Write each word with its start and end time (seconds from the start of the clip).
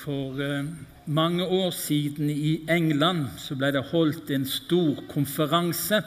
For 0.00 0.40
eh, 0.40 0.64
mange 1.06 1.44
år 1.44 1.70
siden 1.70 2.30
i 2.30 2.64
England 2.72 3.26
så 3.36 3.52
ble 3.58 3.68
det 3.74 3.82
holdt 3.90 4.30
en 4.32 4.46
stor 4.48 5.02
konferanse 5.10 5.98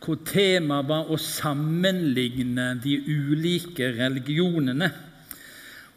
hvor 0.00 0.20
temaet 0.28 0.86
var 0.88 1.10
å 1.10 1.16
sammenligne 1.18 2.68
de 2.84 2.94
ulike 3.10 3.88
religionene. 3.98 4.88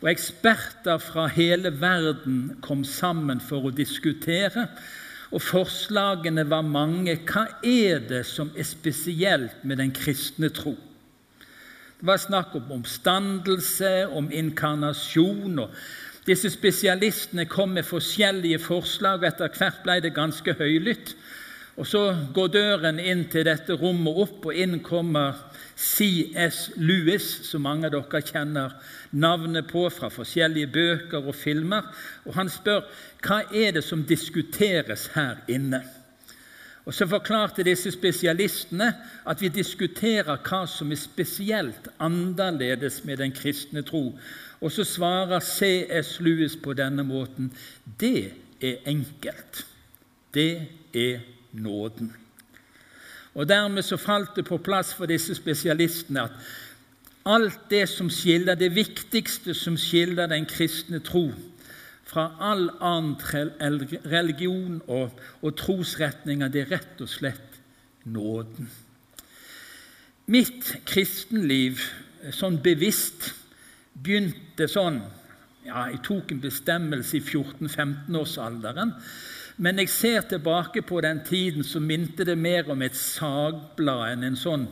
Og 0.02 0.10
Eksperter 0.10 0.98
fra 1.00 1.28
hele 1.32 1.70
verden 1.80 2.58
kom 2.66 2.82
sammen 2.84 3.40
for 3.40 3.70
å 3.70 3.76
diskutere, 3.78 4.66
og 5.30 5.42
forslagene 5.42 6.44
var 6.50 6.66
mange. 6.66 7.16
Hva 7.30 7.46
er 7.62 8.02
det 8.10 8.24
som 8.28 8.50
er 8.58 8.68
spesielt 8.68 9.62
med 9.64 9.80
den 9.80 9.94
kristne 9.96 10.50
tro? 10.50 10.74
Det 12.00 12.10
var 12.10 12.20
snakk 12.20 12.58
om 12.58 12.74
omstandelse, 12.82 14.10
om 14.12 14.28
inkarnasjon. 14.34 15.62
og 15.64 15.78
Disse 16.24 16.50
spesialistene 16.50 17.46
kom 17.52 17.74
med 17.76 17.84
forskjellige 17.84 18.60
forslag, 18.64 19.20
og 19.20 19.28
etter 19.28 19.52
hvert 19.58 19.82
ble 19.84 20.00
det 20.04 20.14
ganske 20.16 20.56
høylytt. 20.60 21.16
Og 21.76 21.88
Så 21.88 22.04
går 22.34 22.48
døren 22.54 23.00
inn 23.00 23.26
til 23.34 23.48
dette 23.48 23.74
rommet 23.74 24.20
opp, 24.24 24.46
og 24.46 24.54
inn 24.54 24.78
kommer 24.86 25.34
C.S. 25.76 26.70
Lewis, 26.78 27.26
som 27.50 27.66
mange 27.66 27.90
av 27.90 27.96
dere 27.96 28.22
kjenner 28.22 28.76
navnet 29.12 29.68
på 29.72 29.88
fra 29.90 30.12
forskjellige 30.14 30.70
bøker 30.72 31.26
og 31.26 31.36
filmer. 31.36 31.90
Og 32.26 32.38
Han 32.38 32.50
spør 32.50 32.86
hva 33.26 33.42
er 33.52 33.74
det 33.74 33.84
som 33.84 34.06
diskuteres 34.06 35.10
her 35.18 35.42
inne. 35.50 35.82
Og 36.86 36.94
Så 36.94 37.08
forklarte 37.08 37.64
disse 37.64 37.92
spesialistene 37.92 38.94
at 39.28 39.42
vi 39.42 39.48
diskuterer 39.48 40.36
hva 40.44 40.66
som 40.68 40.92
er 40.92 41.00
spesielt 41.00 41.88
annerledes 42.00 43.04
med 43.08 43.18
den 43.18 43.32
kristne 43.32 43.82
tro. 43.82 44.20
Og 44.62 44.72
så 44.72 44.84
svarer 44.84 45.40
C.S. 45.40 46.20
Lewis 46.20 46.58
på 46.64 46.74
denne 46.74 47.04
måten 47.04 47.54
det 48.00 48.34
er 48.62 48.84
enkelt. 48.86 49.66
Det 50.34 50.68
er 50.94 51.20
nåden. 51.52 52.14
Og 53.34 53.50
Dermed 53.50 53.82
så 53.82 53.98
falt 53.98 54.36
det 54.36 54.46
på 54.46 54.58
plass 54.58 54.94
for 54.94 55.06
disse 55.06 55.36
spesialistene 55.36 56.22
at 56.22 56.32
alt 57.26 57.60
det 57.70 57.90
som 57.90 58.10
skiller, 58.10 58.56
det 58.56 58.76
viktigste 58.76 59.54
som 59.54 59.78
skiller 59.78 60.28
den 60.28 60.46
kristne 60.46 61.00
tro 61.00 61.32
fra 62.14 62.30
all 62.40 62.70
annen 62.80 63.18
religion 64.10 64.80
og, 64.88 65.20
og 65.42 65.58
trosretninger, 65.60 66.52
det 66.54 66.66
er 66.66 66.72
rett 66.78 67.04
og 67.04 67.10
slett 67.12 67.60
nåden. 68.06 68.70
Mitt 70.32 70.70
kristenliv 70.88 71.82
sånn 72.32 72.62
bevisst 72.64 73.34
begynte 73.94 74.70
sånn 74.72 75.02
ja, 75.64 75.86
Jeg 75.92 76.02
tok 76.04 76.32
en 76.34 76.42
bestemmelse 76.44 77.18
i 77.18 77.24
14-15-årsalderen 77.24 78.92
men 79.62 79.78
jeg 79.78 79.90
ser 79.94 80.24
tilbake 80.26 80.82
på 80.82 81.02
den 81.06 81.20
tiden 81.26 81.64
som 81.64 81.86
minte 81.86 82.26
det 82.26 82.38
mer 82.38 82.70
om 82.74 82.82
et 82.82 82.96
sagblad 82.98 84.16
enn 84.16 84.26
en 84.32 84.38
sånn 84.40 84.66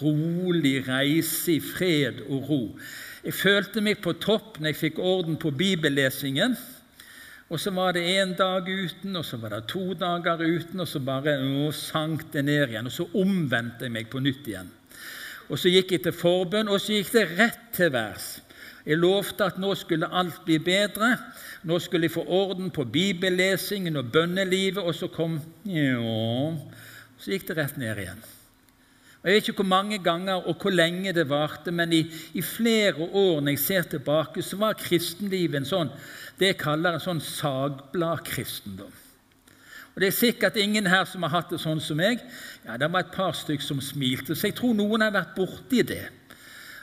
rolig 0.00 0.78
reise 0.86 1.58
i 1.58 1.60
fred 1.60 2.22
og 2.30 2.48
ro. 2.48 2.62
Jeg 3.22 3.36
følte 3.36 3.82
meg 3.84 4.00
på 4.02 4.14
topp 4.22 4.56
når 4.58 4.72
jeg 4.72 4.80
fikk 4.80 5.02
orden 5.04 5.36
på 5.36 5.52
bibellesingen. 5.52 6.56
Og 7.52 7.60
så 7.60 7.70
var 7.76 7.92
det 7.92 8.06
én 8.08 8.30
dag 8.32 8.64
uten, 8.64 9.16
og 9.16 9.24
så 9.28 9.36
var 9.36 9.52
det 9.52 9.66
to 9.68 9.92
dager 9.92 10.40
uten, 10.40 10.80
og 10.80 10.88
så 10.88 11.02
bare 11.04 11.34
å, 11.36 11.66
sank 11.76 12.30
det 12.32 12.46
ned 12.48 12.72
igjen. 12.72 12.88
Og 12.88 12.94
så 12.94 13.04
omvendte 13.12 13.84
jeg 13.84 13.92
meg 13.92 14.08
på 14.08 14.22
nytt 14.24 14.48
igjen. 14.48 14.70
Og 15.52 15.60
så 15.60 15.68
gikk 15.68 15.92
jeg 15.92 16.04
til 16.06 16.16
forbønn, 16.16 16.70
og 16.72 16.80
så 16.80 16.96
gikk 16.96 17.12
det 17.12 17.26
rett 17.36 17.66
til 17.76 17.92
værs. 17.92 18.30
Jeg 18.88 18.98
lovte 18.98 19.44
at 19.44 19.60
nå 19.60 19.74
skulle 19.76 20.08
alt 20.08 20.40
bli 20.46 20.56
bedre. 20.64 21.12
Nå 21.68 21.76
skulle 21.78 22.08
jeg 22.08 22.16
få 22.16 22.24
orden 22.24 22.72
på 22.74 22.88
bibellesingen 22.88 24.00
og 24.00 24.08
bønnelivet, 24.14 24.80
og 24.80 24.96
så 24.96 25.12
kom 25.12 25.36
ja, 25.68 26.56
Så 27.20 27.36
gikk 27.36 27.50
det 27.50 27.60
rett 27.60 27.76
ned 27.76 28.00
igjen. 28.00 28.24
Og 29.22 29.28
Jeg 29.30 29.34
vet 29.34 29.48
ikke 29.48 29.62
hvor 29.62 29.70
mange 29.70 29.98
ganger 30.02 30.48
og 30.50 30.56
hvor 30.58 30.70
lenge 30.74 31.12
det 31.14 31.28
varte, 31.30 31.70
men 31.70 31.92
i, 31.92 32.02
i, 32.34 32.42
flere 32.42 33.06
år 33.12 33.40
når 33.40 33.54
jeg 33.54 33.58
ser 33.58 33.82
tilbake, 33.82 34.42
så 34.42 34.56
var 34.58 34.74
kristenlivet 34.74 35.60
en 35.60 35.68
sånn 35.68 35.92
det 36.40 36.48
jeg 36.48 36.58
kaller 36.58 36.96
en 36.96 37.04
sånn 37.04 37.20
sagbladkristendom. 37.22 38.90
Og 39.92 40.00
Det 40.00 40.08
er 40.08 40.16
sikkert 40.16 40.56
ingen 40.56 40.88
her 40.88 41.04
som 41.04 41.22
har 41.22 41.34
hatt 41.36 41.52
det 41.52 41.60
sånn 41.60 41.80
som 41.80 42.00
meg. 42.00 42.18
Ja, 42.64 42.76
Det 42.76 42.90
var 42.90 43.04
et 43.04 43.14
par 43.14 43.36
stykker 43.36 43.62
som 43.62 43.80
smilte, 43.80 44.34
så 44.34 44.48
jeg 44.48 44.56
tror 44.58 44.74
noen 44.74 45.04
har 45.04 45.14
vært 45.14 45.36
borti 45.36 45.82
det. 45.86 46.08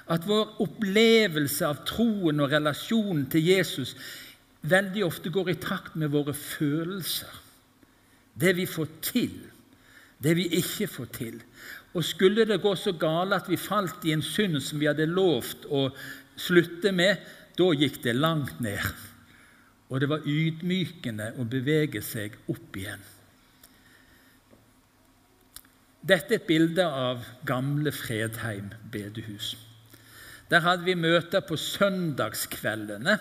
At 0.08 0.26
vår 0.26 0.62
opplevelse 0.64 1.66
av 1.66 1.84
troen 1.86 2.40
og 2.40 2.52
relasjonen 2.54 3.28
til 3.30 3.46
Jesus 3.46 3.96
veldig 4.62 5.04
ofte 5.06 5.30
går 5.30 5.50
i 5.50 5.60
takt 5.60 5.96
med 5.96 6.14
våre 6.14 6.34
følelser. 6.34 7.30
Det 8.40 8.56
vi 8.56 8.66
får 8.66 8.88
til, 9.02 9.36
det 10.24 10.36
vi 10.38 10.48
ikke 10.60 10.88
får 10.88 11.12
til. 11.18 11.42
Og 11.98 12.06
skulle 12.06 12.46
det 12.46 12.62
gå 12.62 12.76
så 12.78 12.94
galt 12.94 13.34
at 13.34 13.50
vi 13.50 13.58
falt 13.58 14.06
i 14.06 14.14
en 14.14 14.26
synd 14.26 14.60
som 14.62 14.82
vi 14.82 14.90
hadde 14.90 15.10
lovt 15.10 15.66
å 15.74 15.88
slutte 16.40 16.92
med, 16.96 17.22
da 17.58 17.70
gikk 17.76 18.02
det 18.04 18.16
langt 18.16 18.60
ned. 18.64 18.84
Og 19.90 20.02
det 20.02 20.10
var 20.12 20.28
ydmykende 20.28 21.34
å 21.42 21.48
bevege 21.50 22.02
seg 22.06 22.38
opp 22.52 22.78
igjen. 22.78 23.02
Dette 26.00 26.38
er 26.38 26.40
et 26.40 26.48
bilde 26.48 26.86
av 26.86 27.26
gamle 27.46 27.92
Fredheim 27.92 28.70
bedehus. 28.92 29.56
Der 30.50 30.64
hadde 30.66 30.88
vi 30.88 30.96
møter 30.98 31.44
på 31.46 31.58
søndagskveldene. 31.60 33.18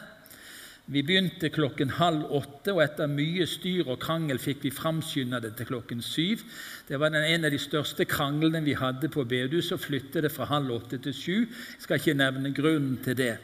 Vi 0.88 1.02
begynte 1.04 1.50
klokken 1.52 1.90
halv 1.98 2.30
åtte, 2.32 2.72
og 2.72 2.80
etter 2.80 3.10
mye 3.12 3.44
styr 3.46 3.90
og 3.92 3.98
krangel 4.00 4.38
fikk 4.40 4.62
vi 4.64 4.70
framskynda 4.72 5.40
det 5.44 5.50
til 5.58 5.68
klokken 5.68 6.00
syv. 6.00 6.46
Det 6.88 6.96
var 6.96 7.12
en 7.12 7.44
av 7.44 7.52
de 7.52 7.60
største 7.60 8.06
kranglene 8.08 8.62
vi 8.64 8.76
hadde 8.78 9.10
på 9.12 9.26
bedehuset, 9.28 9.74
og 9.76 9.84
flytte 9.84 10.22
det 10.24 10.32
fra 10.32 10.48
halv 10.48 10.72
åtte 10.78 10.96
til 11.04 11.12
sju. 11.12 11.36
Jeg 11.44 11.84
skal 11.84 12.00
ikke 12.00 12.16
nevne 12.16 12.54
grunnen 12.56 12.96
til 13.04 13.18
det. 13.20 13.34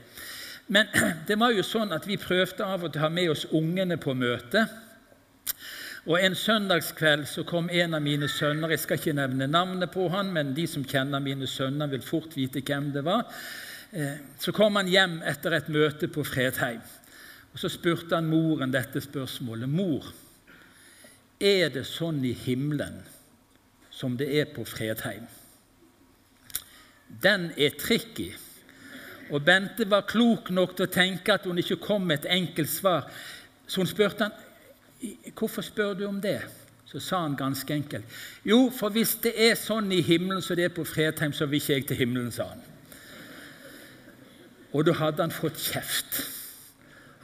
Men 0.72 0.88
det 1.28 1.36
var 1.36 1.52
jo 1.52 1.66
sånn 1.66 1.92
at 1.92 2.08
vi 2.08 2.16
prøvde 2.16 2.64
av 2.64 2.88
og 2.88 2.94
til 2.94 3.02
å 3.02 3.04
ha 3.04 3.12
med 3.12 3.34
oss 3.34 3.44
ungene 3.52 4.00
på 4.00 4.16
møte. 4.16 4.64
Og 6.08 6.16
En 6.20 6.34
søndagskveld 6.36 7.28
så 7.28 7.44
kom 7.48 7.68
en 7.72 7.96
av 7.96 8.02
mine 8.04 8.28
sønner 8.28 8.72
Jeg 8.72 8.82
skal 8.82 8.98
ikke 9.00 9.16
nevne 9.16 9.48
navnet 9.48 9.92
på 9.92 10.08
han, 10.12 10.32
men 10.32 10.56
de 10.56 10.64
som 10.68 10.84
kjenner 10.84 11.20
mine 11.20 11.48
sønner, 11.48 11.92
vil 11.92 12.04
fort 12.04 12.36
vite 12.36 12.64
hvem 12.64 12.88
det 12.96 13.04
var. 13.04 13.28
Eh, 13.92 14.20
så 14.40 14.52
kom 14.52 14.76
han 14.80 14.88
hjem 14.88 15.20
etter 15.28 15.60
et 15.60 15.68
møte 15.72 16.08
på 16.08 16.24
Fredheim. 16.24 16.80
Og 17.54 17.60
Så 17.60 17.68
spurte 17.68 18.14
han 18.14 18.26
moren 18.26 18.72
dette 18.72 19.00
spørsmålet. 19.00 19.68
'Mor, 19.68 20.10
er 21.40 21.68
det 21.70 21.86
sånn 21.86 22.24
i 22.24 22.32
himmelen 22.32 22.98
som 23.90 24.16
det 24.18 24.40
er 24.40 24.50
på 24.54 24.64
Fredheim?' 24.64 25.28
Den 27.22 27.52
er 27.56 27.70
tricky. 27.78 28.32
Og 29.30 29.44
Bente 29.44 29.86
var 29.90 30.08
klok 30.10 30.50
nok 30.50 30.76
til 30.76 30.86
å 30.88 30.92
tenke 30.92 31.32
at 31.32 31.46
hun 31.46 31.58
ikke 31.58 31.76
kom 31.76 32.02
med 32.02 32.24
et 32.24 32.32
enkelt 32.34 32.68
svar. 32.68 33.06
Så 33.66 33.80
hun 33.80 33.86
spurte 33.86 34.24
han, 34.24 34.32
'Hvorfor 35.34 35.62
spør 35.62 35.94
du 35.94 36.06
om 36.06 36.20
det?' 36.20 36.42
Så 36.86 37.00
sa 37.00 37.20
han 37.22 37.36
ganske 37.36 37.74
enkelt, 37.74 38.04
'Jo, 38.44 38.70
for 38.70 38.88
hvis 38.88 39.14
det 39.22 39.50
er 39.50 39.54
sånn 39.54 39.92
i 39.92 40.02
himmelen 40.02 40.42
som 40.42 40.56
det 40.56 40.64
er 40.64 40.74
på 40.74 40.84
Fredheim, 40.84 41.32
så 41.32 41.46
vil 41.46 41.60
ikke 41.60 41.72
jeg 41.72 41.86
til 41.86 41.96
himmelen', 41.96 42.32
sa 42.32 42.44
han. 42.44 42.62
Og 44.72 44.86
da 44.86 44.92
hadde 44.92 45.22
han 45.22 45.30
fått 45.30 45.56
kjeft. 45.56 46.33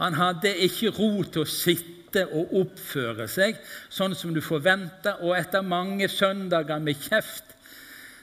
Han 0.00 0.16
hadde 0.16 0.52
ikke 0.64 0.94
ro 0.96 1.12
til 1.28 1.44
å 1.44 1.48
sitte 1.48 2.24
og 2.26 2.54
oppføre 2.62 3.28
seg 3.30 3.58
sånn 3.92 4.16
som 4.18 4.32
du 4.34 4.40
forventa, 4.42 5.18
og 5.20 5.36
etter 5.36 5.62
mange 5.62 6.08
søndager 6.10 6.80
med 6.82 6.98
kjeft 7.04 7.56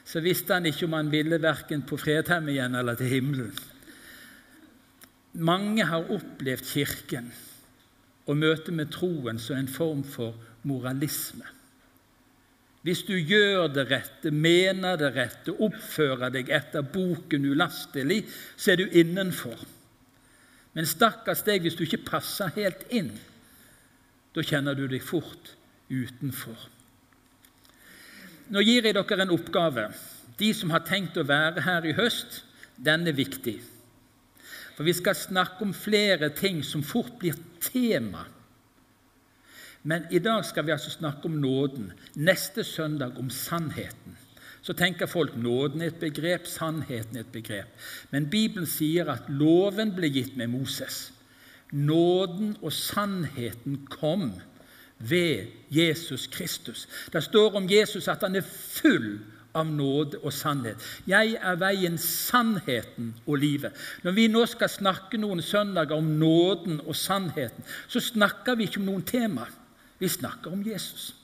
så 0.08 0.22
visste 0.24 0.56
han 0.56 0.66
ikke 0.66 0.86
om 0.88 0.96
han 0.96 1.12
ville 1.12 1.38
verken 1.40 1.84
på 1.86 1.98
Fredheim 2.00 2.48
igjen 2.48 2.76
eller 2.78 2.96
til 2.96 3.12
himmelen. 3.12 3.52
Mange 5.44 5.84
har 5.84 6.08
opplevd 6.10 6.64
Kirken 6.64 7.28
og 8.28 8.36
møtet 8.40 8.74
med 8.74 8.90
troen 8.92 9.38
som 9.40 9.60
en 9.60 9.70
form 9.70 10.02
for 10.04 10.34
moralisme. 10.68 11.44
Hvis 12.82 13.02
du 13.04 13.14
gjør 13.16 13.68
det 13.72 13.88
rette, 13.90 14.30
mener 14.32 14.96
det 14.96 15.10
rette, 15.16 15.52
oppfører 15.52 16.32
deg 16.32 16.48
etter 16.56 16.86
boken 16.88 17.44
ulastelig, 17.50 18.22
så 18.56 18.72
er 18.72 18.80
du 18.80 18.96
innenfor. 18.96 19.60
Men 20.78 20.86
stakkars 20.86 21.42
deg 21.42 21.64
hvis 21.64 21.74
du 21.74 21.82
ikke 21.82 22.04
passer 22.06 22.52
helt 22.54 22.84
inn. 22.94 23.10
Da 24.30 24.44
kjenner 24.46 24.78
du 24.78 24.84
deg 24.86 25.02
fort 25.02 25.56
utenfor. 25.90 26.54
Nå 28.54 28.62
gir 28.62 28.86
jeg 28.86 28.94
dere 28.94 29.24
en 29.24 29.34
oppgave. 29.34 29.88
De 30.38 30.52
som 30.54 30.70
har 30.70 30.86
tenkt 30.86 31.18
å 31.18 31.26
være 31.26 31.66
her 31.66 31.84
i 31.90 31.96
høst, 31.98 32.44
den 32.78 33.10
er 33.10 33.18
viktig. 33.18 33.58
For 34.76 34.86
vi 34.86 34.94
skal 34.94 35.18
snakke 35.18 35.66
om 35.66 35.74
flere 35.74 36.30
ting 36.30 36.62
som 36.62 36.86
fort 36.86 37.18
blir 37.18 37.34
tema 37.58 38.28
men 39.88 40.04
i 40.12 40.18
dag 40.20 40.44
skal 40.44 40.66
vi 40.66 40.74
altså 40.74 40.90
snakke 40.90 41.30
om 41.30 41.38
nåden. 41.40 41.92
Neste 42.14 42.64
søndag 42.64 43.18
om 43.18 43.30
sannheten. 43.30 44.17
Så 44.68 44.74
tenker 44.76 45.08
folk 45.08 45.36
nåden 45.36 45.80
er 45.80 45.88
et 45.88 46.00
begrep, 46.00 46.44
sannheten 46.44 47.16
er 47.16 47.22
et 47.24 47.32
begrep. 47.32 47.68
Men 48.12 48.26
Bibelen 48.28 48.66
sier 48.68 49.08
at 49.08 49.30
loven 49.32 49.94
ble 49.96 50.10
gitt 50.12 50.36
med 50.36 50.52
Moses. 50.52 51.06
nåden 51.72 52.56
og 52.62 52.72
sannheten 52.72 53.86
kom 53.90 54.32
ved 54.98 55.46
Jesus 55.70 56.26
Kristus. 56.26 56.88
Det 57.12 57.22
står 57.24 57.56
om 57.56 57.70
Jesus 57.70 58.08
at 58.08 58.22
han 58.22 58.36
er 58.36 58.44
full 58.44 59.18
av 59.54 59.66
nåde 59.66 60.18
og 60.22 60.32
sannhet. 60.32 60.76
Jeg 61.06 61.36
er 61.40 61.60
veien, 61.60 61.98
sannheten 61.98 63.14
og 63.26 63.36
livet. 63.36 63.72
Når 64.02 64.12
vi 64.12 64.26
nå 64.28 64.46
skal 64.46 64.68
snakke 64.68 65.20
noen 65.20 65.42
søndager 65.42 65.96
om 65.96 66.04
nåden 66.20 66.80
og 66.86 66.96
sannheten, 66.96 67.64
så 67.88 68.00
snakker 68.00 68.56
vi 68.56 68.68
ikke 68.68 68.80
om 68.80 68.88
noen 68.88 69.04
tema. 69.04 69.48
Vi 69.98 70.08
snakker 70.08 70.52
om 70.52 70.64
Jesus. 70.66 71.17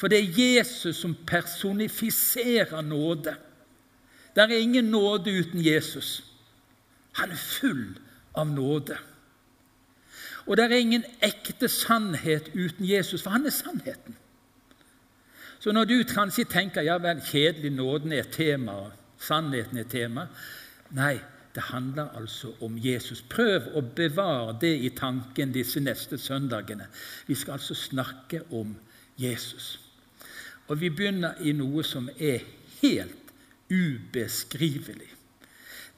For 0.00 0.08
det 0.08 0.18
er 0.18 0.38
Jesus 0.40 0.96
som 0.96 1.14
personifiserer 1.26 2.80
nåde. 2.80 3.34
Det 4.34 4.42
er 4.42 4.58
ingen 4.58 4.84
nåde 4.84 5.30
uten 5.30 5.60
Jesus. 5.60 6.24
Han 7.12 7.30
er 7.30 7.36
full 7.36 7.98
av 8.34 8.46
nåde. 8.46 8.96
Og 10.46 10.56
det 10.56 10.64
er 10.64 10.80
ingen 10.80 11.04
ekte 11.22 11.68
sannhet 11.68 12.48
uten 12.54 12.86
Jesus, 12.88 13.22
for 13.22 13.30
han 13.30 13.46
er 13.46 13.52
sannheten. 13.52 14.16
Så 15.60 15.72
når 15.72 15.84
du 15.84 15.98
kanskje 16.08 16.46
tenker 16.48 16.82
ja 16.82 16.96
vel, 16.98 17.20
kjedelig, 17.20 17.70
nåden 17.76 18.12
er 18.16 18.30
tema, 18.32 18.78
sannheten 19.20 19.78
er 19.78 19.90
tema 19.92 20.24
Nei, 20.96 21.20
det 21.54 21.62
handler 21.68 22.08
altså 22.16 22.54
om 22.64 22.78
Jesus. 22.78 23.20
Prøv 23.22 23.68
å 23.76 23.82
bevare 23.82 24.56
det 24.62 24.72
i 24.80 24.88
tanken 24.96 25.52
disse 25.52 25.80
neste 25.80 26.18
søndagene. 26.18 26.88
Vi 27.26 27.34
skal 27.34 27.60
altså 27.60 27.74
snakke 27.74 28.40
om 28.50 28.72
Jesus. 29.18 29.89
Og 30.70 30.78
vi 30.80 30.90
begynner 30.94 31.40
i 31.42 31.52
noe 31.56 31.82
som 31.82 32.06
er 32.14 32.44
helt 32.80 33.32
ubeskrivelig. 33.70 35.10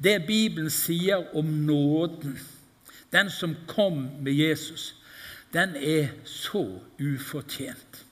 Det 0.03 0.17
Bibelen 0.27 0.71
sier 0.73 1.29
om 1.37 1.51
nåden, 1.67 2.39
den 3.13 3.31
som 3.31 3.53
kom 3.69 4.07
med 4.25 4.33
Jesus, 4.33 4.95
den 5.53 5.77
er 5.77 6.09
så 6.25 6.65
ufortjent. 6.99 8.05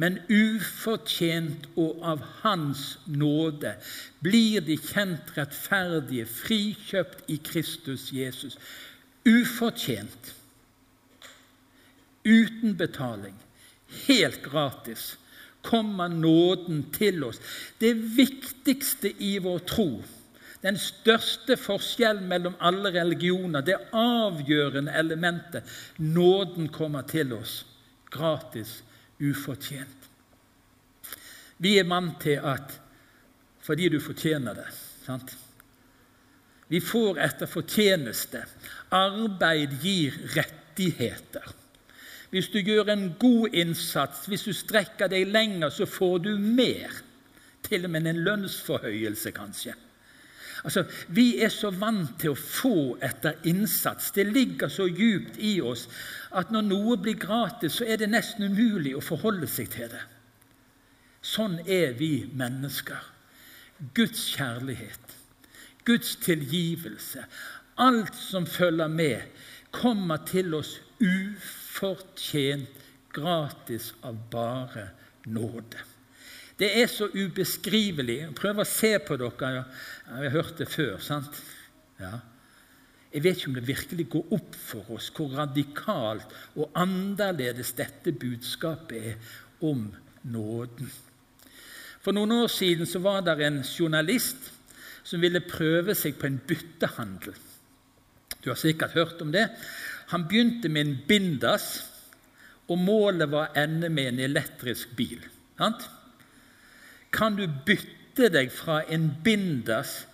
Men 0.00 0.20
ufortjent 0.30 1.66
og 1.76 1.98
av 2.06 2.22
Hans 2.40 2.84
nåde 3.10 3.74
blir 4.22 4.62
de 4.64 4.78
kjent 4.78 5.34
rettferdige, 5.36 6.24
frikjøpt 6.30 7.26
i 7.28 7.36
Kristus 7.44 8.06
Jesus. 8.14 8.56
Ufortjent, 9.28 10.30
uten 12.24 12.78
betaling, 12.78 13.34
helt 14.06 14.40
gratis, 14.46 15.18
kommer 15.62 16.08
nåden 16.08 16.86
til 16.94 17.24
oss. 17.24 17.40
Det 17.78 17.92
viktigste 17.94 19.12
i 19.18 19.38
vår 19.42 19.58
tro 19.68 19.90
den 20.60 20.76
største 20.76 21.56
forskjellen 21.56 22.26
mellom 22.28 22.56
alle 22.60 22.92
religioner, 22.92 23.64
det 23.64 23.78
avgjørende 23.96 24.92
elementet. 24.92 25.64
Nåden 25.96 26.68
kommer 26.72 27.06
til 27.08 27.32
oss 27.32 27.62
gratis, 28.12 28.82
ufortjent. 29.20 30.08
Vi 31.60 31.76
er 31.78 31.88
vant 31.88 32.20
til 32.20 32.40
at 32.44 32.76
fordi 33.64 33.88
du 33.92 34.00
fortjener 34.00 34.56
det. 34.56 34.68
sant? 35.04 35.36
Vi 36.68 36.80
får 36.80 37.18
etter 37.20 37.46
fortjeneste. 37.50 38.40
Arbeid 38.90 39.74
gir 39.82 40.16
rettigheter. 40.36 41.44
Hvis 42.30 42.48
du 42.48 42.60
gjør 42.62 42.92
en 42.92 43.08
god 43.18 43.54
innsats, 43.58 44.26
hvis 44.30 44.46
du 44.46 44.52
strekker 44.54 45.10
deg 45.10 45.30
lenger, 45.30 45.70
så 45.74 45.86
får 45.86 46.18
du 46.26 46.34
mer. 46.38 46.92
Til 47.66 47.84
og 47.84 47.90
med 47.90 48.06
en 48.06 48.22
lønnsforhøyelse, 48.24 49.30
kanskje. 49.36 49.74
Altså, 50.64 50.84
Vi 51.08 51.40
er 51.42 51.48
så 51.48 51.70
vant 51.70 52.18
til 52.20 52.34
å 52.34 52.38
få 52.38 52.96
etter 53.02 53.38
innsats. 53.48 54.10
Det 54.12 54.26
ligger 54.26 54.68
så 54.68 54.86
djupt 54.86 55.38
i 55.38 55.58
oss 55.60 55.88
at 56.36 56.52
når 56.52 56.66
noe 56.68 56.96
blir 57.00 57.18
gratis, 57.18 57.78
så 57.78 57.84
er 57.84 58.00
det 58.00 58.10
nesten 58.12 58.52
umulig 58.52 58.94
å 58.96 59.04
forholde 59.04 59.48
seg 59.50 59.70
til 59.72 59.88
det. 59.90 60.02
Sånn 61.22 61.58
er 61.66 61.96
vi 61.98 62.28
mennesker. 62.32 63.00
Guds 63.96 64.26
kjærlighet, 64.36 65.16
Guds 65.88 66.16
tilgivelse, 66.20 67.24
alt 67.80 68.14
som 68.14 68.46
følger 68.46 68.88
med, 68.92 69.22
kommer 69.72 70.20
til 70.28 70.54
oss 70.54 70.74
ufortjent, 71.70 72.68
gratis 73.12 73.94
av 74.02 74.18
bare 74.30 74.90
nåde. 75.26 75.78
Det 76.58 76.68
er 76.82 76.86
så 76.90 77.08
ubeskrivelig. 77.08 78.34
Prøv 78.36 78.60
å 78.60 78.68
se 78.68 78.98
på 79.02 79.16
dere. 79.18 79.64
Jeg 80.06 80.16
har 80.26 80.34
hørt 80.34 80.58
det 80.58 80.68
før. 80.68 80.98
sant? 81.00 81.40
Ja. 81.98 82.20
Jeg 83.12 83.22
vet 83.22 83.38
ikke 83.38 83.48
om 83.48 83.54
det 83.54 83.66
virkelig 83.66 84.08
går 84.10 84.34
opp 84.36 84.54
for 84.54 84.90
oss 84.94 85.08
hvor 85.10 85.32
radikalt 85.34 86.30
og 86.54 86.70
annerledes 86.78 87.72
dette 87.74 88.12
budskapet 88.12 89.02
er 89.02 89.16
om 89.66 89.88
nåden. 90.22 90.90
For 92.00 92.12
noen 92.12 92.32
år 92.44 92.48
siden 92.52 92.86
så 92.86 93.00
var 93.02 93.24
det 93.26 93.40
en 93.42 93.64
journalist 93.64 94.52
som 95.02 95.20
ville 95.20 95.42
prøve 95.42 95.96
seg 95.98 96.20
på 96.20 96.28
en 96.28 96.38
byttehandel. 96.38 97.34
Du 98.44 98.52
har 98.52 98.56
sikkert 98.60 98.94
hørt 98.94 99.20
om 99.20 99.32
det. 99.32 99.48
Han 100.10 100.26
begynte 100.28 100.68
med 100.68 100.86
en 100.86 100.98
bindas, 101.08 101.86
og 102.70 102.78
målet 102.78 103.30
var 103.30 103.50
å 103.50 103.58
ende 103.58 103.88
med 103.90 104.12
en 104.12 104.22
elektrisk 104.30 104.92
bil. 104.98 105.22
Sant? 105.58 105.88
kan 107.14 107.36
du 107.36 107.46
bytte 107.66 108.30
deg 108.32 108.50
fra 108.54 108.80
en 108.90 109.08
bindas 109.24 110.04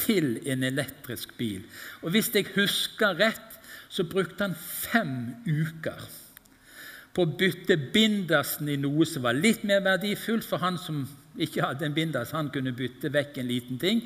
til 0.00 0.36
en 0.48 0.64
elektrisk 0.66 1.36
bil. 1.38 1.64
Og 2.02 2.12
Hvis 2.14 2.32
jeg 2.34 2.48
husker 2.56 3.16
rett, 3.18 3.60
så 3.88 4.04
brukte 4.04 4.48
han 4.48 4.56
fem 4.56 5.12
uker 5.46 6.00
på 7.16 7.24
å 7.24 7.36
bytte 7.38 7.78
bindersen 7.94 8.68
i 8.68 8.76
noe 8.76 9.06
som 9.08 9.24
var 9.24 9.38
litt 9.38 9.62
mer 9.64 9.80
verdifullt 9.84 10.44
for 10.44 10.60
han 10.60 10.76
som 10.80 11.06
ikke 11.40 11.64
hadde 11.64 11.86
en 11.86 11.94
binders. 11.96 12.34
Han 12.36 12.50
kunne 12.52 12.74
bytte 12.76 13.12
vekk 13.12 13.38
en 13.40 13.48
liten 13.48 13.78
ting. 13.80 14.02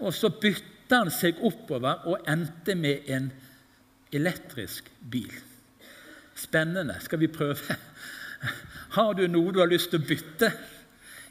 Og 0.00 0.14
så 0.16 0.30
bytta 0.32 1.02
han 1.02 1.12
seg 1.12 1.42
oppover 1.44 2.06
og 2.08 2.24
endte 2.30 2.76
med 2.78 3.10
en 3.12 3.28
elektrisk 3.28 3.53
bil. 5.10 5.32
Spennende. 6.34 6.96
Skal 7.00 7.20
vi 7.20 7.26
prøve? 7.26 7.76
Har 8.96 9.12
du 9.14 9.26
noe 9.26 9.52
du 9.52 9.60
har 9.60 9.70
lyst 9.70 9.90
til 9.90 10.02
å 10.02 10.06
bytte? 10.06 10.50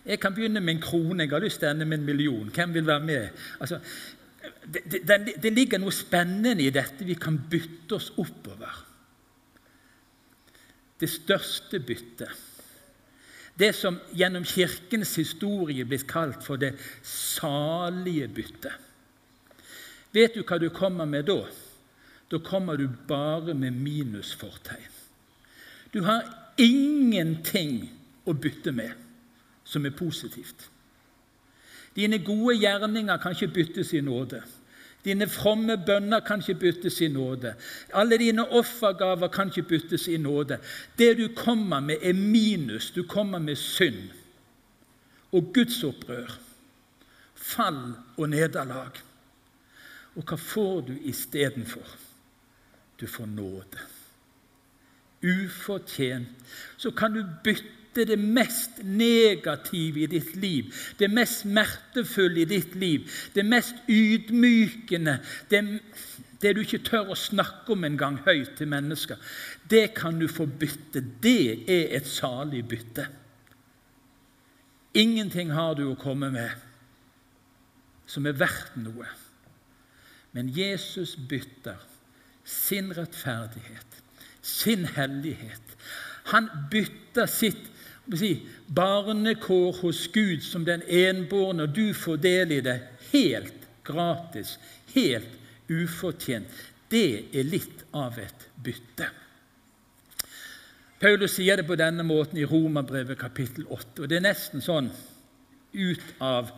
Jeg 0.03 0.19
kan 0.19 0.33
begynne 0.35 0.59
med 0.59 0.75
en 0.75 0.81
krone, 0.83 1.23
jeg 1.23 1.31
har 1.31 1.43
lyst 1.43 1.61
til 1.61 1.69
å 1.69 1.71
ende 1.71 1.85
med 1.87 2.01
en 2.01 2.07
million. 2.09 2.49
Hvem 2.51 2.73
vil 2.75 2.87
være 2.87 3.05
med? 3.07 3.43
Altså, 3.63 3.77
det, 4.67 4.99
det, 5.07 5.35
det, 5.39 5.51
ligger 5.53 5.79
noe 5.79 5.95
spennende 5.95 6.65
i 6.65 6.73
dette. 6.75 7.07
Vi 7.07 7.15
kan 7.15 7.37
bytte 7.49 7.95
oss 7.95 8.09
oppover. 8.19 8.81
Det 10.99 11.07
største 11.09 11.79
byttet. 11.79 12.41
Det 13.55 13.71
som 13.77 13.99
gjennom 14.17 14.43
Kirkens 14.43 15.15
historie 15.21 15.85
blir 15.85 16.03
kalt 16.09 16.43
for 16.43 16.59
det 16.59 16.73
salige 17.05 18.27
byttet. 18.27 18.75
Vet 20.13 20.35
du 20.35 20.43
hva 20.43 20.59
du 20.61 20.67
kommer 20.73 21.07
med 21.09 21.29
da? 21.29 21.39
Da 22.33 22.39
kommer 22.41 22.77
du 22.81 22.87
bare 23.07 23.53
med 23.53 23.71
minusfortegn. 23.71 24.89
Du 25.93 26.01
har 26.01 26.25
ingenting 26.57 27.91
å 28.25 28.33
bytte 28.33 28.71
med 28.73 28.97
som 29.63 29.85
er 29.85 29.93
positivt. 29.93 30.65
Dine 31.93 32.17
gode 32.25 32.55
gjerninger 32.57 33.19
kan 33.21 33.35
ikke 33.37 33.53
byttes 33.53 33.93
i 33.93 34.01
nåde. 34.01 34.41
Dine 35.05 35.27
fromme 35.29 35.75
bønner 35.77 36.23
kan 36.25 36.41
ikke 36.41 36.55
byttes 36.59 36.97
i 37.05 37.11
nåde. 37.13 37.53
Alle 37.93 38.17
dine 38.17 38.47
offergaver 38.49 39.29
kan 39.29 39.51
ikke 39.51 39.67
byttes 39.75 40.07
i 40.07 40.17
nåde. 40.17 40.57
Det 40.97 41.11
du 41.19 41.27
kommer 41.37 41.85
med, 41.85 42.01
er 42.01 42.17
minus. 42.17 42.89
Du 42.91 43.03
kommer 43.03 43.39
med 43.39 43.61
synd 43.61 44.09
og 45.33 45.53
Guds 45.53 45.83
opprør, 45.83 46.39
fall 47.35 47.93
og 48.17 48.29
nederlag. 48.29 48.97
Og 50.15 50.25
hva 50.29 50.37
får 50.37 50.81
du 50.89 50.93
istedenfor? 51.09 51.95
Du 52.99 53.07
får 53.07 53.25
nåde. 53.25 53.79
Ufortjent. 55.21 56.27
Så 56.77 56.91
kan 56.91 57.13
du 57.13 57.23
bytte 57.43 58.05
det 58.05 58.17
mest 58.19 58.81
negative 58.83 60.03
i 60.03 60.07
ditt 60.09 60.35
liv, 60.35 60.73
det 60.99 61.11
mest 61.13 61.43
smertefulle 61.43 62.41
i 62.41 62.49
ditt 62.49 62.75
liv, 62.75 63.09
det 63.35 63.45
mest 63.45 63.75
ydmykende, 63.87 65.19
det, 65.49 65.61
det 66.41 66.55
du 66.55 66.63
ikke 66.63 66.81
tør 66.83 67.13
å 67.13 67.17
snakke 67.17 67.75
om 67.75 67.85
engang 67.85 68.17
høyt 68.25 68.55
til 68.57 68.71
mennesker, 68.71 69.21
det 69.69 69.91
kan 69.95 70.17
du 70.19 70.27
få 70.27 70.47
bytte. 70.49 71.03
Det 71.23 71.69
er 71.69 71.93
et 71.99 72.09
salig 72.09 72.65
bytte. 72.67 73.07
Ingenting 74.93 75.53
har 75.53 75.77
du 75.77 75.87
å 75.89 75.97
komme 75.97 76.29
med 76.33 76.69
som 78.09 78.27
er 78.29 78.35
verdt 78.37 78.75
noe. 78.77 79.07
Men 80.33 80.49
Jesus 80.53 81.15
bytter 81.15 81.79
sin 82.45 82.91
rettferdighet, 82.93 84.01
sin 84.41 84.85
hellighet. 84.85 85.77
Han 86.31 86.49
bytter 86.71 87.27
sitt 87.27 87.69
si, 88.11 88.33
barnekår 88.67 89.79
hos 89.81 90.07
Gud 90.13 90.43
som 90.43 90.65
den 90.65 90.83
enbårne, 90.87 91.67
og 91.67 91.75
du 91.75 91.93
får 91.95 92.21
del 92.23 92.51
i 92.51 92.61
det 92.65 92.79
helt 93.11 93.67
gratis, 93.87 94.57
helt 94.93 95.71
ufortjent. 95.71 96.47
Det 96.89 97.33
er 97.33 97.47
litt 97.47 97.85
av 97.95 98.19
et 98.21 98.47
bytte. 98.63 99.09
Paulus 101.03 101.33
sier 101.35 101.59
det 101.59 101.67
på 101.67 101.75
denne 101.75 102.05
måten 102.07 102.39
i 102.39 102.47
Romerbrevet 102.47 103.19
kapittel 103.19 103.65
8. 103.67 104.03
og 104.03 104.09
Det 104.09 104.19
er 104.19 104.23
nesten 104.23 104.63
sånn 104.63 104.87
ut 105.73 106.11
av 106.23 106.51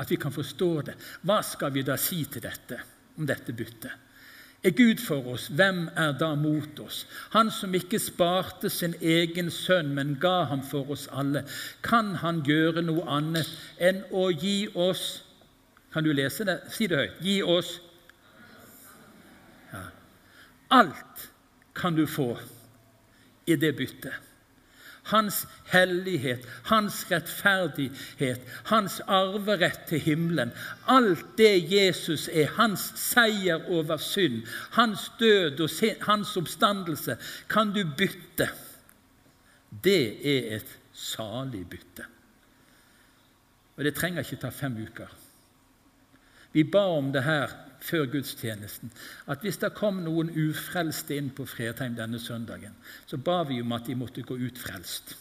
at 0.00 0.10
vi 0.10 0.16
kan 0.16 0.32
forstå 0.32 0.70
det. 0.86 0.94
Hva 1.28 1.42
skal 1.44 1.74
vi 1.74 1.84
da 1.84 1.98
si 2.00 2.22
til 2.24 2.42
dette, 2.42 2.78
om 3.18 3.26
dette 3.28 3.52
byttet? 3.52 4.07
Er 4.64 4.70
Gud 4.70 4.98
for 4.98 5.26
oss, 5.26 5.46
hvem 5.48 5.88
er 5.96 6.12
da 6.18 6.34
mot 6.34 6.80
oss? 6.82 7.06
Han 7.30 7.50
som 7.50 7.74
ikke 7.74 8.00
sparte 8.02 8.70
sin 8.70 8.94
egen 9.00 9.52
sønn, 9.54 9.92
men 9.94 10.16
ga 10.20 10.48
ham 10.50 10.64
for 10.66 10.90
oss 10.90 11.06
alle. 11.14 11.44
Kan 11.82 12.16
han 12.24 12.42
gjøre 12.46 12.82
noe 12.82 13.06
annet 13.06 13.50
enn 13.78 14.02
å 14.10 14.28
gi 14.34 14.68
oss 14.74 15.22
Kan 15.88 16.04
du 16.04 16.12
lese 16.12 16.44
det? 16.44 16.58
Si 16.68 16.84
det 16.86 16.98
høyt. 16.98 17.20
Gi 17.24 17.38
oss 17.42 17.70
ja. 19.72 19.86
Alt 20.76 21.22
kan 21.72 21.96
du 21.96 22.04
få 22.06 22.34
i 23.48 23.56
det 23.56 23.72
byttet. 23.76 24.27
Hans 25.08 25.46
hellighet, 25.72 26.44
hans 26.68 27.02
rettferdighet, 27.10 28.40
hans 28.70 29.00
arverett 29.00 29.86
til 29.88 30.00
himmelen. 30.04 30.52
Alt 30.88 31.24
det 31.38 31.72
Jesus 31.72 32.28
er, 32.32 32.50
hans 32.56 32.92
seier 33.00 33.64
over 33.72 33.96
synd, 33.96 34.42
hans 34.76 35.10
død 35.20 35.60
og 35.64 35.70
hans 36.06 36.36
oppstandelse, 36.36 37.16
kan 37.48 37.72
du 37.72 37.82
bytte. 37.96 38.50
Det 39.84 40.02
er 40.24 40.56
et 40.56 40.78
salig 40.92 41.64
bytte. 41.68 42.04
Og 43.76 43.84
det 43.84 43.94
trenger 43.94 44.24
ikke 44.24 44.40
ta 44.42 44.50
fem 44.50 44.76
uker. 44.82 45.10
Vi 46.52 46.64
ba 46.64 46.88
om 46.98 47.12
det 47.12 47.22
her 47.22 47.52
før 47.80 48.06
gudstjenesten 48.10 48.92
at 49.30 49.42
hvis 49.44 49.60
det 49.62 49.74
kom 49.76 50.02
noen 50.04 50.30
ufrelste 50.34 51.16
inn 51.16 51.30
på 51.34 51.46
Fredheim 51.46 51.96
denne 51.98 52.20
søndagen, 52.20 52.74
så 53.06 53.16
ba 53.16 53.42
vi 53.48 53.60
om 53.62 53.72
at 53.76 53.86
de 53.86 53.96
måtte 53.98 54.22
gå 54.26 54.36
ut 54.36 54.58
frelst. 54.58 55.16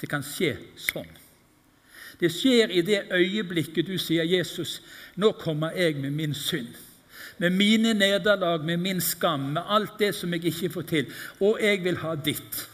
Det 0.00 0.10
kan 0.10 0.24
skje 0.26 0.56
sånn. 0.76 1.10
Det 2.20 2.30
skjer 2.30 2.70
i 2.70 2.82
det 2.86 3.06
øyeblikket 3.12 3.86
du 3.86 3.98
sier, 3.98 4.24
'Jesus, 4.24 4.82
nå 5.16 5.32
kommer 5.32 5.70
jeg 5.76 5.96
med 5.96 6.10
min 6.10 6.34
synd.' 6.34 6.74
Med 7.38 7.50
mine 7.50 7.94
nederlag, 7.94 8.64
med 8.64 8.76
min 8.76 9.00
skam, 9.00 9.40
med 9.40 9.62
alt 9.66 9.98
det 9.98 10.14
som 10.14 10.32
jeg 10.32 10.44
ikke 10.44 10.68
får 10.70 10.82
til. 10.82 11.12
Og 11.40 11.58
jeg 11.62 11.84
vil 11.84 11.96
ha 11.96 12.14
ditt. 12.14 12.68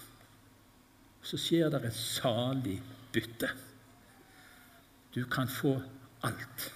Så 1.22 1.36
skjer 1.36 1.70
det 1.70 1.84
et 1.84 1.94
salig 1.96 2.82
bytte. 3.12 3.48
Du 5.14 5.24
kan 5.24 5.48
få 5.48 5.80
alt 6.22 6.74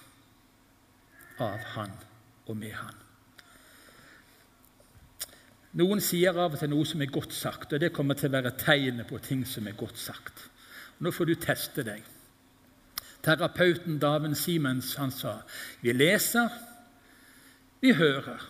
av 1.41 1.59
Han 1.75 1.91
og 2.45 2.57
med 2.57 2.73
Han. 2.77 3.01
Noen 5.75 5.99
sier 5.99 6.37
av 6.39 6.53
og 6.55 6.61
til 6.61 6.71
noe 6.71 6.87
som 6.87 7.01
er 7.03 7.11
godt 7.11 7.33
sagt, 7.35 7.73
og 7.73 7.81
det 7.83 7.91
kommer 7.95 8.15
til 8.15 8.31
å 8.31 8.37
være 8.37 8.53
tegnet 8.61 9.09
på 9.09 9.19
ting 9.23 9.41
som 9.47 9.67
er 9.67 9.75
godt 9.75 9.99
sagt. 9.99 10.45
Nå 11.03 11.11
får 11.11 11.27
du 11.27 11.35
teste 11.35 11.83
deg. 11.83 12.03
Terapeuten 13.25 13.97
Daven 13.99 14.37
Simens 14.37 14.93
han 15.01 15.11
sa 15.11 15.41
vi 15.81 15.91
leser, 15.95 16.51
vi 17.81 17.91
hører. 17.97 18.45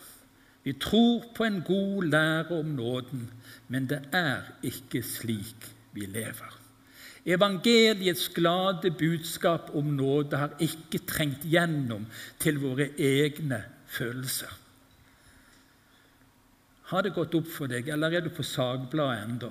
Vi 0.65 0.73
tror 0.81 1.25
på 1.35 1.45
en 1.45 1.59
god 1.65 2.05
lære 2.09 2.59
om 2.59 2.75
nåden, 2.77 3.25
men 3.69 3.89
det 3.89 4.01
er 4.13 4.47
ikke 4.65 5.01
slik 5.05 5.67
vi 5.93 6.05
lever. 6.09 6.64
Evangeliets 7.25 8.27
glade 8.29 8.91
budskap 8.93 9.71
om 9.73 9.95
nåde 9.97 10.37
har 10.37 10.59
ikke 10.61 11.01
trengt 11.09 11.47
gjennom 11.49 12.03
til 12.37 12.59
våre 12.61 12.91
egne 13.01 13.63
følelser. 13.89 14.51
Har 16.91 17.01
det 17.01 17.15
gått 17.15 17.33
opp 17.33 17.47
for 17.49 17.71
deg, 17.71 17.89
eller 17.89 18.13
er 18.13 18.21
du 18.21 18.29
på 18.29 18.45
sagbladet 18.45 19.23
ennå? 19.23 19.49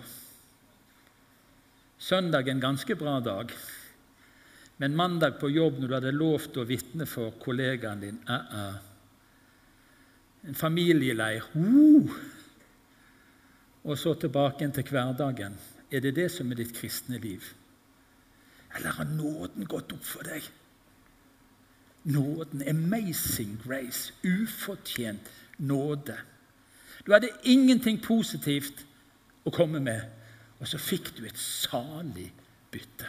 Søndag 1.99 2.47
en 2.49 2.63
ganske 2.63 2.95
bra 3.01 3.17
dag, 3.19 3.51
men 4.79 4.95
mandag 4.95 5.41
på 5.41 5.51
jobb 5.51 5.81
når 5.81 5.89
du 5.89 5.97
hadde 5.97 6.15
lovt 6.15 6.61
å 6.63 6.69
vitne 6.69 7.09
for 7.11 7.35
kollegaen 7.43 8.01
din 8.01 8.23
uh 8.29 8.55
-uh. 8.55 8.79
En 10.47 10.55
familieleir 10.55 11.43
uh. 11.57 12.11
Og 13.85 13.99
så 13.99 14.15
tilbake 14.15 14.71
til 14.71 14.85
hverdagen. 14.85 15.59
Er 15.91 16.01
det 16.01 16.15
det 16.15 16.31
som 16.31 16.51
er 16.51 16.55
ditt 16.55 16.75
kristne 16.75 17.19
liv? 17.19 17.55
Eller 18.75 18.91
har 18.91 19.05
nåden 19.05 19.65
gått 19.65 19.93
opp 19.93 20.05
for 20.05 20.27
deg? 20.27 20.47
Nåden, 22.03 22.63
amazing 22.69 23.57
grace, 23.65 24.13
ufortjent 24.23 25.31
nåde. 25.57 26.19
Du 27.07 27.13
hadde 27.13 27.31
ingenting 27.43 28.01
positivt 28.03 28.85
å 29.45 29.53
komme 29.55 29.81
med, 29.81 30.03
og 30.59 30.69
så 30.69 30.81
fikk 30.81 31.15
du 31.17 31.25
et 31.29 31.39
salig 31.39 32.31
bytte. 32.73 33.09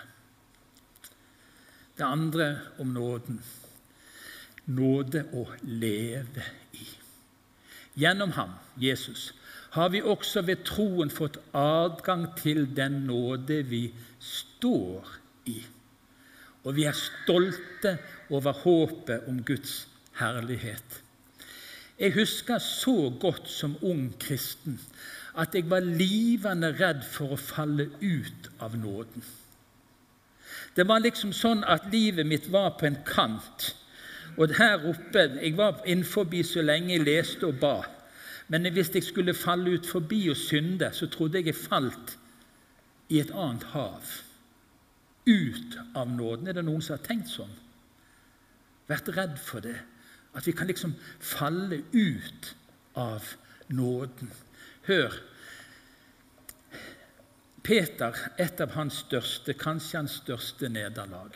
Det 1.96 2.06
andre 2.06 2.50
om 2.80 2.94
nåden 2.94 3.40
nåde 4.66 5.26
å 5.34 5.46
leve 5.64 6.46
i. 6.76 6.88
Gjennom 7.96 8.34
ham, 8.36 8.56
Jesus, 8.80 9.30
har 9.76 9.92
vi 9.92 10.02
også 10.04 10.44
ved 10.48 10.66
troen 10.68 11.12
fått 11.12 11.40
adgang 11.56 12.28
til 12.40 12.66
den 12.76 13.06
nåde 13.08 13.62
vi 13.68 13.86
står 14.20 15.14
i 15.20 15.25
i. 15.46 15.58
Og 16.66 16.76
vi 16.76 16.86
er 16.90 16.98
stolte 16.98 17.98
over 18.30 18.54
håpet 18.66 19.28
om 19.30 19.44
Guds 19.46 19.88
herlighet. 20.20 21.02
Jeg 22.00 22.14
husker 22.14 22.58
så 22.60 23.14
godt 23.20 23.48
som 23.50 23.78
ung 23.82 24.10
kristen 24.20 24.80
at 25.38 25.56
jeg 25.56 25.70
var 25.70 25.84
livende 25.84 26.72
redd 26.80 27.04
for 27.12 27.36
å 27.36 27.40
falle 27.40 27.90
ut 28.02 28.50
av 28.64 28.76
nåden. 28.80 29.24
Det 30.76 30.84
var 30.88 31.04
liksom 31.04 31.32
sånn 31.36 31.64
at 31.68 31.88
livet 31.92 32.28
mitt 32.28 32.48
var 32.52 32.76
på 32.80 32.88
en 32.88 33.00
kant. 33.08 33.72
Og 34.36 34.52
her 34.58 34.84
oppe 34.90 35.22
Jeg 35.42 35.56
var 35.56 35.82
innenfor 35.86 36.28
så 36.44 36.62
lenge 36.62 36.94
jeg 36.94 37.06
leste 37.06 37.48
og 37.48 37.60
ba. 37.60 37.84
Men 38.48 38.68
hvis 38.74 38.92
jeg 38.94 39.04
skulle 39.04 39.34
falle 39.34 39.78
ut 39.78 39.86
forbi 39.86 40.30
og 40.30 40.38
synde, 40.38 40.92
så 40.94 41.08
trodde 41.08 41.38
jeg 41.38 41.46
jeg 41.46 41.56
falt 41.56 42.18
i 43.10 43.20
et 43.20 43.32
annet 43.32 43.64
hav 43.64 44.25
ut 45.26 45.78
av 45.94 46.10
nåden. 46.10 46.48
Er 46.48 46.58
det 46.58 46.66
noen 46.66 46.84
som 46.86 46.98
har 46.98 47.06
tenkt 47.06 47.32
sånn? 47.34 47.54
Vært 48.90 49.10
redd 49.16 49.38
for 49.42 49.66
det? 49.66 49.78
At 50.36 50.46
vi 50.48 50.54
kan 50.54 50.70
liksom 50.70 50.94
falle 51.20 51.82
ut 51.94 52.52
av 53.00 53.26
nåden. 53.74 54.32
Hør. 54.86 55.16
Peter, 57.66 58.18
et 58.38 58.62
av 58.62 58.76
hans 58.78 59.02
største, 59.08 59.56
kanskje 59.58 60.04
hans 60.04 60.20
største 60.22 60.70
nederlag. 60.70 61.34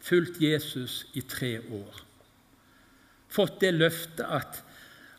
Fulgt 0.00 0.40
Jesus 0.40 1.02
i 1.12 1.20
tre 1.28 1.58
år. 1.60 1.98
Fått 3.30 3.60
det 3.60 3.74
løftet 3.76 4.24
at, 4.24 4.62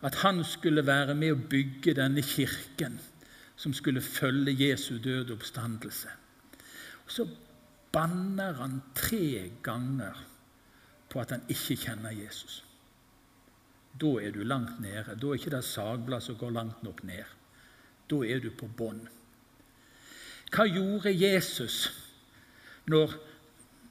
at 0.01 0.17
han 0.23 0.41
skulle 0.47 0.83
være 0.88 1.13
med 1.15 1.35
å 1.35 1.43
bygge 1.51 1.93
denne 2.00 2.23
kirken 2.25 2.97
som 3.61 3.75
skulle 3.77 4.01
følge 4.01 4.57
Jesu 4.57 4.97
døde 4.97 5.35
oppstandelse 5.38 6.17
så 7.11 7.27
banner 7.91 8.53
han 8.53 8.81
tre 8.95 9.51
ganger 9.63 10.19
på 11.11 11.19
at 11.19 11.33
han 11.35 11.43
ikke 11.51 11.75
kjenner 11.75 12.13
Jesus. 12.15 12.61
Da 13.99 14.13
er 14.23 14.31
du 14.31 14.43
langt 14.47 14.79
nede. 14.79 15.17
Da 15.19 15.27
er 15.27 15.39
ikke 15.39 15.51
det 15.51 15.65
sagblad 15.67 16.23
som 16.23 16.37
går 16.39 16.53
langt 16.55 16.83
nok 16.83 17.03
ned. 17.03 17.27
Da 18.09 18.21
er 18.23 18.39
du 18.39 18.51
på 18.55 18.69
bånn. 18.77 19.03
Hva 20.51 20.65
gjorde 20.67 21.11
Jesus 21.15 21.83
når 22.91 23.13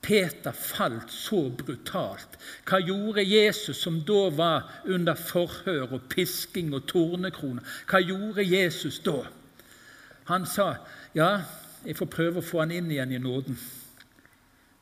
Peter 0.00 0.56
falt 0.56 1.12
så 1.12 1.42
brutalt? 1.56 2.36
Hva 2.68 2.80
gjorde 2.80 3.24
Jesus 3.24 3.80
som 3.84 4.00
da 4.08 4.26
var 4.32 4.80
under 4.88 5.16
forhør 5.16 5.96
og 5.96 6.08
pisking 6.12 6.72
og 6.76 6.88
tornekroner? 6.88 7.64
Hva 7.88 8.00
gjorde 8.00 8.44
Jesus 8.48 9.00
da? 9.04 9.22
Han 10.32 10.46
sa, 10.46 10.74
'Ja, 11.14 11.42
jeg 11.84 11.96
får 11.96 12.10
prøve 12.12 12.40
å 12.40 12.44
få 12.44 12.62
han 12.64 12.75
inn 12.75 12.90
igjen 12.90 13.14
i 13.16 13.22
nåden. 13.22 13.56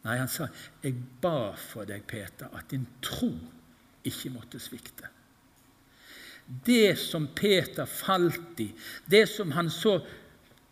Nei, 0.04 0.16
han 0.16 0.28
sa, 0.28 0.48
'Jeg 0.82 0.94
ba 1.20 1.52
for 1.56 1.84
deg, 1.84 2.06
Peter, 2.06 2.48
at 2.52 2.70
din 2.70 2.86
tro 3.02 3.32
ikke 4.04 4.30
måtte 4.30 4.58
svikte'. 4.58 5.08
Det 6.66 6.98
som 6.98 7.28
Peter 7.36 7.84
falt 7.84 8.60
i, 8.60 8.72
det 9.10 9.28
som 9.28 9.50
han 9.50 9.70
så 9.70 10.00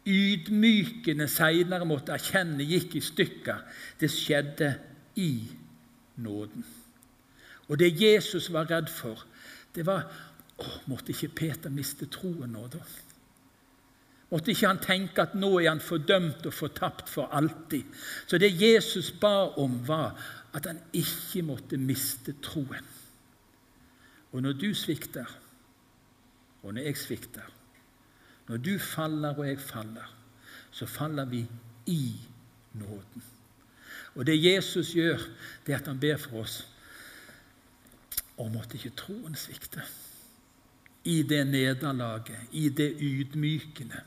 ydmykende 0.06 1.28
seinere 1.28 1.85
måtte 1.85 2.14
erkjenne 2.14 2.64
gikk 2.64 2.97
i 2.97 3.00
stykker, 3.00 3.59
det 4.00 4.11
skjedde 4.11 4.78
i 5.16 5.50
nåden. 6.16 6.64
Og 7.68 7.78
det 7.78 7.90
Jesus 8.00 8.52
var 8.52 8.71
redd 8.71 8.88
for, 8.88 9.26
det 9.75 9.87
var 9.87 10.06
å, 10.56 10.64
Måtte 10.87 11.12
ikke 11.12 11.28
Peter 11.28 11.71
miste 11.71 12.06
troen 12.09 12.54
nå, 12.54 12.62
da? 12.73 12.80
Måtte 14.30 14.50
ikke 14.50 14.66
han 14.66 14.83
tenke 14.83 15.23
at 15.23 15.37
nå 15.38 15.52
er 15.61 15.68
han 15.71 15.80
fordømt 15.83 16.47
og 16.49 16.54
fortapt 16.54 17.11
for 17.11 17.30
alltid. 17.35 17.85
Så 18.26 18.38
det 18.42 18.56
Jesus 18.59 19.12
ba 19.21 19.52
om, 19.54 19.78
var 19.87 20.16
at 20.56 20.66
han 20.66 20.80
ikke 20.92 21.45
måtte 21.47 21.78
miste 21.78 22.35
troen. 22.42 22.88
Og 24.33 24.42
når 24.42 24.56
du 24.59 24.73
svikter, 24.75 25.28
og 26.62 26.75
når 26.75 26.88
jeg 26.88 26.97
svikter, 26.97 27.47
når 28.49 28.56
du 28.56 28.78
faller 28.78 29.38
og 29.38 29.47
jeg 29.47 29.61
faller, 29.61 30.11
så 30.71 30.87
faller 30.87 31.25
vi 31.25 31.47
i 31.87 32.02
nåden. 32.73 33.23
Og 34.14 34.26
det 34.26 34.45
Jesus 34.45 34.95
gjør, 34.95 35.23
det 35.66 35.75
er 35.75 35.78
at 35.78 35.87
han 35.87 36.00
ber 36.00 36.16
for 36.16 36.42
oss 36.42 36.64
og 38.37 38.50
måtte 38.52 38.76
ikke 38.76 38.97
troen 38.97 39.37
svikte. 39.38 39.85
I 41.04 41.23
det 41.23 41.47
nederlaget, 41.47 42.50
i 42.52 42.68
det 42.68 42.90
ydmykende. 43.00 44.00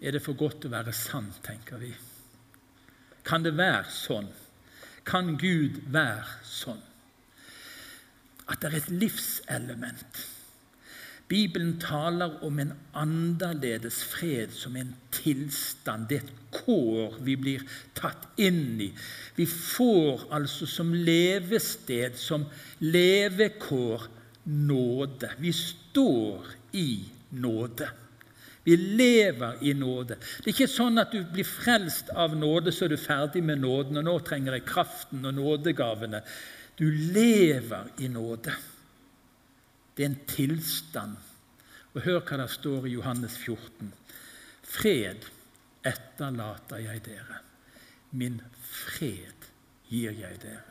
Er 0.00 0.14
det 0.14 0.22
for 0.22 0.38
godt 0.38 0.66
å 0.68 0.72
være 0.72 0.94
sant, 0.94 1.40
tenker 1.46 1.80
vi. 1.82 1.92
Kan 3.26 3.44
det 3.44 3.56
være 3.58 3.90
sånn? 3.92 4.28
Kan 5.08 5.36
Gud 5.40 5.82
være 5.92 6.26
sånn? 6.46 6.82
At 8.48 8.62
det 8.62 8.70
er 8.70 8.76
et 8.78 8.92
livselement 8.94 10.20
Bibelen 11.28 11.74
taler 11.76 12.38
om 12.44 12.56
en 12.58 12.70
annerledes 12.96 14.00
fred 14.08 14.52
som 14.56 14.76
en 14.80 14.94
tilstand. 15.12 16.08
Det 16.08 16.22
er 16.22 16.24
et 16.24 16.54
kår 16.56 17.18
vi 17.24 17.34
blir 17.36 17.66
tatt 17.98 18.24
inn 18.40 18.80
i. 18.80 18.88
Vi 19.36 19.44
får 19.44 20.24
altså 20.32 20.64
som 20.66 20.94
levested, 20.94 22.16
som 22.16 22.46
levekår, 22.80 24.08
nåde. 24.48 25.34
Vi 25.36 25.52
står 25.52 26.48
i 26.80 26.90
nåde. 27.36 27.90
Vi 28.68 28.76
lever 28.76 29.62
i 29.64 29.72
nåde. 29.72 30.18
Det 30.20 30.50
er 30.50 30.52
ikke 30.52 30.66
sånn 30.68 31.00
at 31.00 31.14
du 31.14 31.22
blir 31.32 31.46
frelst 31.48 32.10
av 32.12 32.34
nåde, 32.36 32.68
så 32.68 32.84
er 32.84 32.92
du 32.92 32.98
ferdig 33.00 33.40
med 33.40 33.62
nåden, 33.62 33.96
og 33.96 34.04
nå 34.04 34.16
trenger 34.26 34.58
jeg 34.58 34.66
kraften 34.68 35.24
og 35.24 35.32
nådegavene. 35.38 36.20
Du 36.76 36.84
lever 36.84 37.88
i 38.04 38.10
nåde. 38.12 38.52
Det 39.96 40.04
er 40.04 40.10
en 40.10 40.20
tilstand. 40.28 41.16
Og 41.94 42.04
Hør 42.04 42.20
hva 42.20 42.42
det 42.42 42.50
står 42.58 42.90
i 42.90 42.92
Johannes 42.98 43.40
14. 43.40 43.88
Fred 44.68 45.24
etterlater 45.88 46.84
jeg 46.90 47.06
dere. 47.08 47.40
Min 48.20 48.36
fred 48.68 49.48
gir 49.88 50.12
jeg 50.12 50.42
dere. 50.44 50.67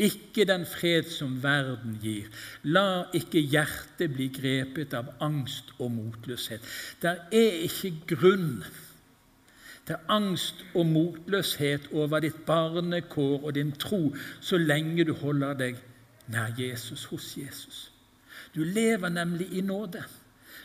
Ikke 0.00 0.46
den 0.48 0.64
fred 0.64 1.10
som 1.12 1.34
verden 1.42 1.98
gir. 2.00 2.30
La 2.64 3.04
ikke 3.16 3.42
hjertet 3.42 4.14
bli 4.14 4.30
grepet 4.32 4.94
av 4.96 5.10
angst 5.20 5.74
og 5.78 5.92
motløshet. 5.92 6.64
Det 7.02 7.16
er 7.36 7.58
ikke 7.66 7.92
grunn 8.14 8.62
til 9.90 10.00
angst 10.08 10.64
og 10.74 10.86
motløshet 10.86 11.90
over 11.92 12.22
ditt 12.24 12.38
barnekår 12.46 13.44
og 13.44 13.54
din 13.58 13.72
tro 13.76 14.14
så 14.40 14.56
lenge 14.60 15.04
du 15.04 15.12
holder 15.20 15.58
deg 15.58 15.80
nær 16.30 16.54
Jesus, 16.58 17.04
hos 17.10 17.34
Jesus. 17.36 17.90
Du 18.54 18.62
lever 18.64 19.08
nemlig 19.08 19.50
i 19.52 19.60
nåde. 19.60 20.04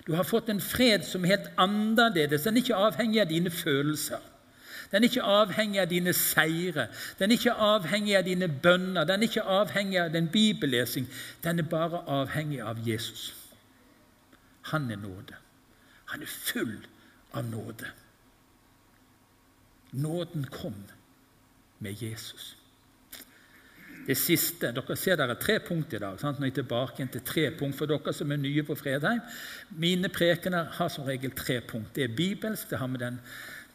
Du 0.08 0.14
har 0.14 0.24
fått 0.24 0.50
en 0.50 0.62
fred 0.62 1.04
som 1.04 1.26
er 1.26 1.36
helt 1.36 1.52
annerledes. 1.58 2.46
Den 2.46 2.58
er 2.58 2.64
ikke 2.64 2.78
avhengig 2.88 3.22
av 3.22 3.30
dine 3.30 3.52
følelser. 3.52 4.22
Den 4.96 5.04
er 5.04 5.10
ikke 5.10 5.28
avhengig 5.28 5.80
av 5.82 5.90
dine 5.92 6.14
seire. 6.16 6.86
Den 7.20 7.32
er 7.32 7.36
ikke 7.36 7.52
avhengig 7.52 8.14
av 8.16 8.24
dine 8.24 8.48
bønner. 8.48 9.04
Den 9.04 9.26
er 9.26 9.28
ikke 9.28 9.42
avhengig 9.44 9.98
av 10.00 10.14
din 10.14 10.30
bibellesing. 10.32 11.10
Den 11.44 11.60
er 11.60 11.68
bare 11.68 12.00
avhengig 12.08 12.62
av 12.64 12.80
Jesus. 12.88 13.34
Han 14.72 14.88
er 14.92 14.96
nåde. 14.96 15.36
Han 16.14 16.22
er 16.24 16.32
full 16.32 16.78
av 17.34 17.44
nåde. 17.44 17.92
Nåden 19.92 20.48
kom 20.52 20.78
med 21.80 22.02
Jesus. 22.02 22.56
Det 24.08 24.16
siste 24.18 24.70
Dere 24.72 24.96
ser 24.96 25.20
dere 25.20 25.36
tre 25.36 25.58
punkt 25.60 25.94
i 25.94 26.00
dag. 26.00 26.16
Sant? 26.22 26.40
Nå 26.40 26.46
er 26.46 26.54
jeg 26.54 26.60
tilbake 26.62 27.10
til 27.12 27.26
tre 27.26 27.50
punkt 27.60 27.76
for 27.76 27.92
dere 27.92 28.14
som 28.16 28.32
er 28.32 28.40
nye 28.40 28.64
på 28.64 28.80
Fredheim. 28.80 29.20
Mine 29.76 30.08
prekener 30.14 30.72
har 30.80 30.88
som 30.94 31.04
regel 31.04 31.36
tre 31.36 31.60
punkt. 31.68 31.92
Det 31.96 32.08
er 32.08 32.16
bibelsk, 32.16 32.70
det 32.70 32.80
har 32.80 32.88
med 32.88 33.04
den 33.04 33.20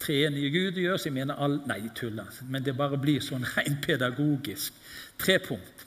treenige 0.01 0.51
Gud 0.55 0.81
gjør. 0.81 0.97
Så 0.97 1.11
jeg 1.11 1.17
mener 1.19 1.39
all, 1.41 1.61
Nei, 1.69 1.83
tuller. 1.95 2.29
Men 2.49 2.65
det 2.65 2.77
bare 2.79 2.99
blir 3.01 3.23
sånn 3.25 3.47
rent 3.55 3.83
pedagogisk. 3.87 4.77
Tre 5.21 5.39
punkt. 5.45 5.87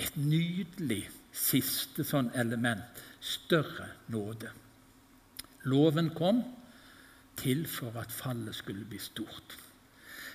Et 0.00 0.16
nydelig 0.16 1.04
siste 1.36 2.04
sånn 2.06 2.32
element. 2.38 3.02
Større 3.20 3.90
nåde. 4.12 4.52
Loven 5.68 6.08
kom 6.16 6.40
til 7.40 7.66
for 7.68 7.96
at 8.00 8.12
fallet 8.12 8.56
skulle 8.56 8.86
bli 8.88 9.00
stort. 9.00 9.58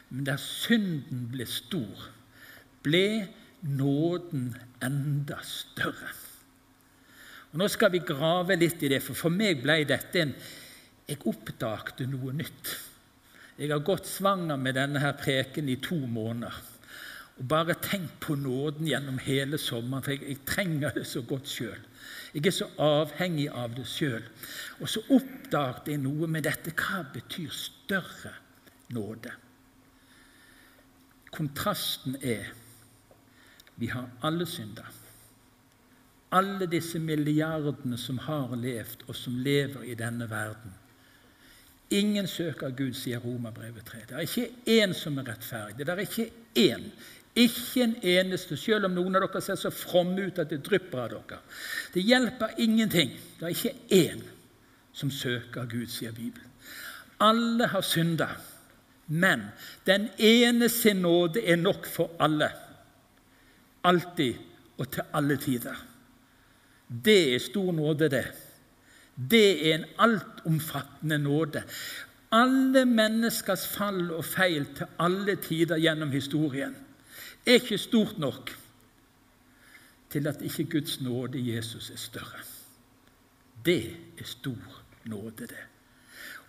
Men 0.09 0.27
der 0.27 0.37
synden 0.41 1.25
ble 1.33 1.47
stor, 1.49 2.05
ble 2.85 3.25
nåden 3.65 4.51
enda 4.85 5.39
større. 5.43 6.13
Og 7.51 7.59
Nå 7.61 7.67
skal 7.71 7.93
vi 7.93 8.03
grave 8.05 8.57
litt 8.59 8.83
i 8.83 8.91
det, 8.91 9.01
for 9.03 9.17
for 9.17 9.33
meg 9.33 9.63
ble 9.63 9.79
dette 9.87 10.21
en 10.21 10.35
Jeg 11.05 11.21
oppdagte 11.29 12.07
noe 12.09 12.33
nytt. 12.33 12.71
Jeg 13.59 13.71
har 13.71 13.83
gått 13.85 14.07
svanger 14.09 14.57
med 14.59 14.75
denne 14.75 14.99
her 15.03 15.13
preken 15.19 15.69
i 15.69 15.77
to 15.81 15.97
måneder. 15.97 16.55
Og 17.35 17.47
bare 17.51 17.75
tenkt 17.83 18.17
på 18.23 18.35
nåden 18.39 18.87
gjennom 18.87 19.19
hele 19.19 19.59
sommeren, 19.59 20.03
for 20.03 20.15
jeg, 20.15 20.23
jeg 20.23 20.45
trenger 20.47 20.95
det 20.95 21.05
så 21.07 21.21
godt 21.27 21.49
sjøl. 21.51 21.81
Jeg 22.33 22.47
er 22.47 22.55
så 22.55 22.67
avhengig 22.81 23.47
av 23.51 23.75
det 23.75 23.85
sjøl. 23.87 24.23
Og 24.79 24.89
så 24.91 25.03
oppdaget 25.13 25.91
jeg 25.93 26.03
noe 26.03 26.29
med 26.31 26.47
dette. 26.47 26.73
Hva 26.75 27.03
betyr 27.13 27.51
større 27.53 28.33
nåde? 28.95 29.33
Kontrasten 31.35 32.15
er 32.23 32.53
vi 33.75 33.87
har 33.91 34.07
alle 34.23 34.45
synder. 34.47 34.87
Alle 36.31 36.67
disse 36.71 36.99
milliardene 36.99 37.97
som 37.99 38.17
har 38.23 38.55
levd, 38.55 39.03
og 39.07 39.15
som 39.15 39.35
lever 39.43 39.83
i 39.83 39.95
denne 39.99 40.29
verden. 40.31 40.71
Ingen 41.95 42.27
søker 42.27 42.73
Gud, 42.75 42.93
sier 42.97 43.21
Romerbrevet 43.23 43.85
3. 43.87 44.01
Det 44.09 44.15
er 44.17 44.25
ikke 44.25 44.79
én 44.81 44.95
som 44.97 45.19
er 45.21 45.29
rettferdig. 45.29 45.85
Det 45.85 45.93
er 45.93 46.03
ikke 46.03 46.29
én. 46.59 46.89
Ikke 47.35 47.83
en 47.83 47.95
eneste, 48.01 48.57
selv 48.57 48.87
om 48.87 48.95
noen 48.95 49.15
av 49.15 49.25
dere 49.25 49.41
ser 49.43 49.59
så 49.59 49.71
fromme 49.75 50.27
ut 50.27 50.39
at 50.39 50.51
det 50.51 50.61
drypper 50.63 51.01
av 51.03 51.13
dere. 51.13 51.39
Det 51.93 52.03
hjelper 52.03 52.59
ingenting. 52.63 53.15
Det 53.39 53.47
er 53.47 53.55
ikke 53.55 54.03
én 54.07 54.23
som 54.95 55.11
søker 55.11 55.67
Gud, 55.71 55.87
sier 55.91 56.15
Bibelen. 56.15 56.51
Alle 57.19 57.67
har 57.71 57.83
synda, 57.83 58.29
men 59.07 59.47
den 59.87 60.09
ene 60.19 60.69
sin 60.69 61.03
nåde 61.03 61.43
er 61.43 61.59
nok 61.59 61.87
for 61.87 62.15
alle 62.19 62.49
alltid 63.85 64.33
og 64.77 64.89
til 64.91 65.13
alle 65.13 65.37
tider. 65.37 65.77
Det 66.87 67.35
er 67.35 67.39
stor 67.39 67.71
nåde, 67.71 68.09
det. 68.09 68.25
Det 69.15 69.69
er 69.69 69.75
en 69.75 69.85
altomfattende 69.99 71.17
nåde. 71.17 71.63
Alle 72.31 72.85
menneskers 72.85 73.67
fall 73.67 74.11
og 74.11 74.25
feil 74.25 74.65
til 74.75 74.85
alle 74.99 75.35
tider 75.35 75.79
gjennom 75.79 76.11
historien 76.11 76.75
er 77.45 77.59
ikke 77.59 77.77
stort 77.77 78.17
nok 78.19 78.51
til 80.09 80.27
at 80.27 80.41
ikke 80.41 80.65
Guds 80.71 81.01
nåde 81.01 81.55
Jesus 81.55 81.89
er 81.89 81.97
større. 81.97 82.43
Det 83.65 83.95
er 84.19 84.23
stor 84.23 84.83
nåde, 85.05 85.47
det. 85.47 85.74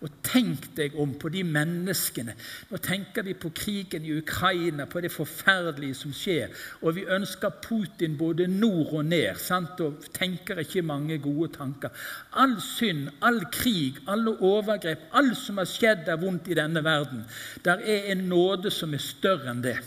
Og 0.05 0.11
tenk 0.21 0.67
deg 0.77 0.93
om 1.01 1.15
på 1.17 1.31
de 1.33 1.41
menneskene. 1.47 2.35
Nå 2.69 2.77
tenker 2.85 3.25
vi 3.25 3.33
på 3.33 3.49
krigen 3.57 4.05
i 4.05 4.13
Ukraina, 4.19 4.85
på 4.85 5.01
det 5.01 5.09
forferdelige 5.09 5.97
som 5.97 6.13
skjer. 6.13 6.53
Og 6.85 6.95
vi 6.99 7.07
ønsker 7.09 7.55
Putin 7.63 8.17
både 8.19 8.45
nord 8.47 8.93
og 8.99 9.05
ned, 9.09 9.41
sant? 9.41 9.81
og 9.81 10.05
tenker 10.13 10.61
ikke 10.61 10.85
mange 10.85 11.17
gode 11.23 11.49
tanker. 11.57 11.89
All 12.37 12.59
synd, 12.61 13.09
all 13.25 13.41
krig, 13.51 13.97
alle 14.07 14.37
overgrep, 14.37 15.09
alt 15.17 15.37
som 15.41 15.57
har 15.57 15.69
skjedd 15.69 16.09
er 16.09 16.21
vondt 16.21 16.51
i 16.51 16.57
denne 16.57 16.83
verden. 16.85 17.25
Der 17.65 17.81
er 17.81 18.11
en 18.13 18.27
nåde 18.29 18.71
som 18.71 18.93
er 18.93 19.01
større 19.01 19.49
enn 19.49 19.65
det. 19.65 19.79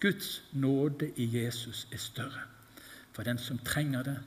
Guds 0.00 0.42
nåde 0.52 1.10
i 1.16 1.26
Jesus 1.40 1.88
er 1.90 1.98
større 1.98 2.46
for 3.16 3.24
den 3.24 3.38
som 3.38 3.58
trenger 3.58 4.02
det, 4.02 4.18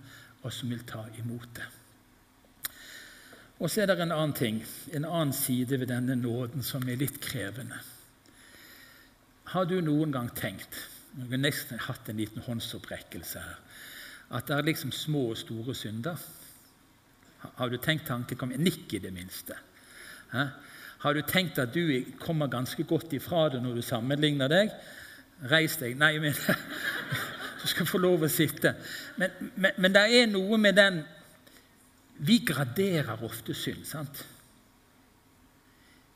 og 0.41 0.53
som 0.53 0.69
vil 0.69 0.81
ta 0.87 1.03
imot 1.21 1.49
det. 1.55 1.67
Og 3.59 3.67
så 3.67 3.81
er 3.83 3.89
det 3.91 3.99
en 3.99 4.15
annen 4.15 4.35
ting, 4.35 4.61
en 4.95 5.05
annen 5.05 5.33
side 5.35 5.79
ved 5.79 5.89
denne 5.91 6.15
nåden 6.15 6.63
som 6.63 6.85
er 6.87 6.99
litt 6.99 7.19
krevende. 7.23 7.79
Har 9.51 9.65
du 9.65 9.79
noen 9.81 10.13
gang 10.13 10.29
tenkt 10.35 10.85
Jeg 11.09 11.25
har 11.31 11.41
nesten 11.41 11.79
hatt 11.81 12.09
en 12.11 12.19
liten 12.21 12.43
håndsopprekkelse 12.45 13.39
her. 13.41 13.55
At 14.37 14.45
det 14.47 14.55
er 14.55 14.67
liksom 14.67 14.91
små 14.93 15.31
og 15.31 15.39
store 15.41 15.73
synder. 15.75 16.19
Har 17.57 17.69
du 17.69 17.77
tenkt 17.81 18.05
tanken 18.07 18.37
kom, 18.37 18.53
Nikk 18.53 18.93
i 18.93 19.01
det 19.01 19.11
minste. 19.13 19.57
Hæ? 20.31 20.45
Har 20.99 21.13
du 21.13 21.21
tenkt 21.25 21.57
at 21.59 21.73
du 21.73 21.81
kommer 22.19 22.47
ganske 22.47 22.83
godt 22.83 23.13
ifra 23.13 23.47
det 23.49 23.63
når 23.63 23.79
du 23.79 23.81
sammenligner 23.81 24.51
deg? 24.51 24.71
Reis 25.49 25.79
deg. 25.81 25.97
Nei, 25.97 26.19
men 26.19 26.35
Du 27.61 27.67
skal 27.67 27.87
få 27.89 27.99
lov 27.99 28.23
å 28.23 28.29
sitte. 28.31 28.71
Men, 29.19 29.33
men, 29.55 29.73
men 29.77 29.95
det 29.95 30.03
er 30.15 30.29
noe 30.31 30.57
med 30.61 30.77
den 30.77 31.01
vi 32.19 32.41
graderer 32.45 33.23
ofte 33.23 33.55
synd. 33.55 33.85
sant? 33.87 34.25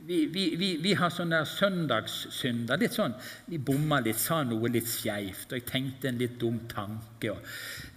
vi, 0.06 0.26
vi, 0.26 0.56
vi, 0.56 0.70
vi 0.84 0.94
har 1.00 1.12
sånne 1.14 1.44
søndagssynder. 1.48 2.80
litt 2.80 2.96
sånn, 2.98 3.16
Vi 3.48 3.58
bomma 3.58 4.02
litt, 4.04 4.20
sa 4.20 4.42
noe 4.44 4.72
litt 4.72 4.90
skeivt, 4.90 5.52
og 5.52 5.60
jeg 5.60 5.68
tenkte 5.70 6.10
en 6.10 6.20
litt 6.20 6.36
dum 6.40 6.60
tanke. 6.68 7.32
og 7.32 7.40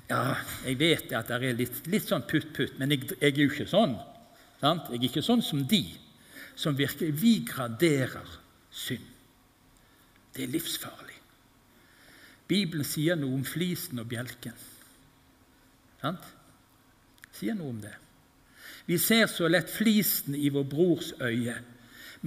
ja, 0.08 0.36
Jeg 0.64 0.78
vet 0.78 1.12
at 1.12 1.32
det 1.32 1.40
er 1.40 1.58
litt, 1.58 1.82
litt 1.90 2.06
sånn 2.06 2.26
putt-putt, 2.30 2.78
men 2.78 2.94
jeg, 2.94 3.10
jeg, 3.16 3.32
er 3.32 3.42
jo 3.42 3.50
ikke 3.50 3.70
sånn. 3.70 3.96
Sant? 4.60 4.92
Jeg 4.92 5.00
er 5.00 5.08
ikke 5.10 5.26
sånn 5.26 5.42
som 5.42 5.66
de, 5.66 5.82
som 6.54 6.78
virkelig 6.78 7.18
Vi 7.20 7.34
graderer 7.48 8.38
synd. 8.70 9.12
Det 10.36 10.44
er 10.44 10.52
livsfarlig. 10.52 11.14
Bibelen 12.46 12.86
sier 12.86 13.16
noe 13.18 13.34
om 13.34 13.44
flisen 13.44 13.98
og 13.98 14.06
bjelken. 14.06 14.54
Sant? 16.02 16.26
Sier 17.36 17.56
noe 17.56 17.72
om 17.74 17.80
det. 17.82 17.94
Vi 18.86 18.98
ser 19.02 19.26
så 19.26 19.48
lett 19.50 19.70
flisen 19.70 20.36
i 20.38 20.50
vår 20.54 20.66
brors 20.70 21.10
øye, 21.20 21.56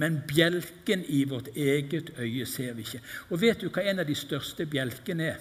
men 0.00 0.20
bjelken 0.28 1.02
i 1.08 1.24
vårt 1.28 1.48
eget 1.56 2.12
øye 2.18 2.46
ser 2.46 2.76
vi 2.76 2.84
ikke. 2.86 3.00
Og 3.30 3.40
vet 3.42 3.60
du 3.60 3.70
hva 3.72 3.84
en 3.84 4.02
av 4.02 4.08
de 4.08 4.16
største 4.16 4.66
bjelkene 4.70 5.30
er? 5.32 5.40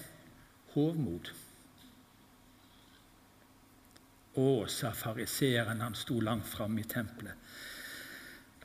Hovmod. 0.74 1.32
Å, 4.40 4.50
sa 4.72 4.94
fariseeren, 4.96 5.84
han 5.84 5.98
sto 5.98 6.20
langt 6.24 6.48
framme 6.48 6.82
i 6.84 6.88
tempelet. 6.88 7.36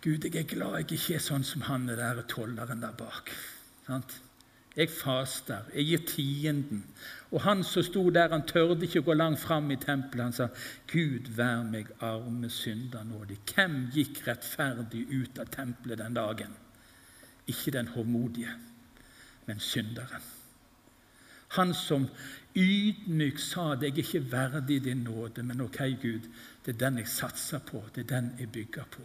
Gud, 0.05 0.27
jeg 0.29 0.37
er 0.37 0.49
glad 0.49 0.83
jeg 0.83 0.99
ikke 0.99 1.17
er 1.17 1.25
sånn 1.25 1.47
som 1.49 1.65
han 1.65 1.89
der 1.89 2.21
tolleren 2.29 2.83
der 2.83 2.93
bak. 2.99 3.33
Sant? 3.87 4.13
Jeg 4.77 4.91
faster, 4.91 5.59
jeg 5.75 5.85
gir 5.87 6.01
tienden. 6.07 6.85
Og 7.31 7.43
han 7.43 7.63
som 7.63 7.83
sto 7.83 8.11
der, 8.11 8.33
han 8.33 8.47
tørde 8.47 8.87
ikke 8.87 9.05
å 9.05 9.07
gå 9.07 9.15
langt 9.15 9.39
fram 9.43 9.71
i 9.71 9.79
tempelet. 9.79 10.25
Han 10.25 10.33
sa, 10.35 10.49
'Gud, 10.91 11.31
vær 11.37 11.63
meg 11.63 11.93
arme 12.01 12.51
synder 12.51 13.05
nådig.' 13.07 13.39
Hvem 13.55 13.77
gikk 13.95 14.25
rettferdig 14.27 15.07
ut 15.11 15.39
av 15.39 15.51
tempelet 15.55 15.99
den 15.99 16.15
dagen? 16.15 16.57
Ikke 17.47 17.71
den 17.71 17.89
hovmodige, 17.95 18.55
men 19.47 19.61
synderen. 19.61 20.23
Han 21.55 21.75
som 21.75 22.09
ydmyk 22.57 23.39
sa 23.39 23.75
det, 23.75 23.83
'Jeg 23.83 23.93
er 23.93 23.99
ikke 23.99 24.33
verdig 24.33 24.85
din 24.85 25.05
nåde', 25.07 25.43
men 25.43 25.61
ok, 25.61 25.79
Gud, 26.03 26.27
det 26.67 26.75
er 26.75 26.79
den 26.79 26.99
jeg 26.99 27.09
satser 27.09 27.59
på, 27.59 27.85
det 27.95 28.11
er 28.11 28.21
den 28.21 28.33
jeg 28.39 28.53
bygger 28.53 28.85
på. 28.91 29.03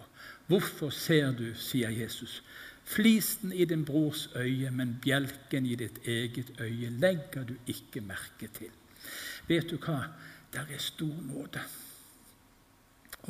Hvorfor 0.48 0.90
ser 0.90 1.32
du, 1.32 1.54
sier 1.56 1.90
Jesus, 1.90 2.44
Flisen 2.90 3.52
i 3.54 3.66
din 3.70 3.86
brors 3.86 4.28
øye, 4.36 4.72
men 4.74 4.96
bjelken 5.02 5.66
i 5.66 5.76
ditt 5.78 6.00
eget 6.08 6.56
øye 6.60 6.90
legger 6.90 7.44
du 7.46 7.54
ikke 7.68 8.02
merke 8.02 8.48
til. 8.48 8.72
Vet 9.48 9.70
du 9.70 9.78
hva? 9.78 10.00
Der 10.54 10.66
er 10.66 10.82
stor 10.82 11.14
nåde. 11.28 11.62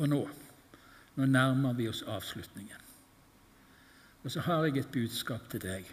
Og 0.00 0.08
nå, 0.08 0.20
nå 1.16 1.26
nærmer 1.26 1.76
vi 1.76 1.88
oss 1.90 2.00
avslutningen. 2.08 2.86
Og 4.24 4.32
så 4.32 4.40
har 4.40 4.64
jeg 4.64 4.80
et 4.80 4.92
budskap 4.92 5.50
til 5.52 5.60
deg 5.64 5.92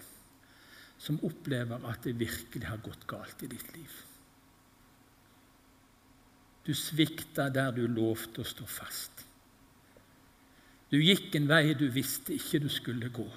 som 0.98 1.20
opplever 1.28 1.84
at 1.92 2.08
det 2.08 2.16
virkelig 2.20 2.68
har 2.68 2.80
gått 2.84 3.04
galt 3.08 3.44
i 3.44 3.52
ditt 3.52 3.76
liv. 3.76 3.92
Du 6.66 6.74
svikta 6.76 7.50
der 7.54 7.76
du 7.76 7.84
lovte 7.88 8.44
å 8.44 8.48
stå 8.48 8.66
fast. 8.68 9.28
Du 10.92 10.98
gikk 11.04 11.36
en 11.36 11.48
vei 11.52 11.76
du 11.76 11.88
visste 11.92 12.36
ikke 12.36 12.64
du 12.64 12.72
skulle 12.72 13.12
gå. 13.12 13.28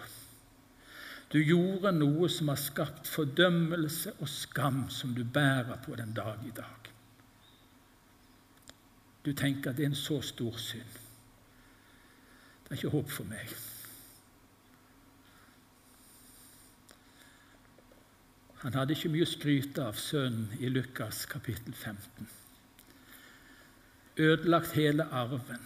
Du 1.31 1.39
gjorde 1.39 1.93
noe 1.95 2.27
som 2.33 2.49
har 2.51 2.59
skapt 2.59 3.07
fordømmelse 3.07 4.17
og 4.19 4.29
skam, 4.29 4.89
som 4.91 5.15
du 5.15 5.23
bærer 5.25 5.79
på 5.85 5.95
den 5.99 6.15
dag 6.15 6.43
i 6.47 6.51
dag. 6.55 6.89
Du 9.25 9.33
tenker 9.33 9.71
at 9.71 9.77
det 9.77 9.85
er 9.85 9.93
en 9.93 9.99
så 9.99 10.19
stor 10.27 10.57
synd. 10.59 10.97
Det 12.65 12.73
er 12.73 12.81
ikke 12.81 12.97
håp 12.97 13.13
for 13.15 13.29
meg. 13.31 13.53
Han 18.61 18.75
hadde 18.77 18.97
ikke 18.97 19.11
mye 19.13 19.25
å 19.25 19.31
skryte 19.31 19.85
av, 19.87 19.97
sønnen 19.97 20.51
i 20.61 20.69
Lukas 20.69 21.23
kapittel 21.31 21.73
15. 21.75 22.27
Ødelagt 24.21 24.75
hele 24.77 25.07
arven. 25.17 25.63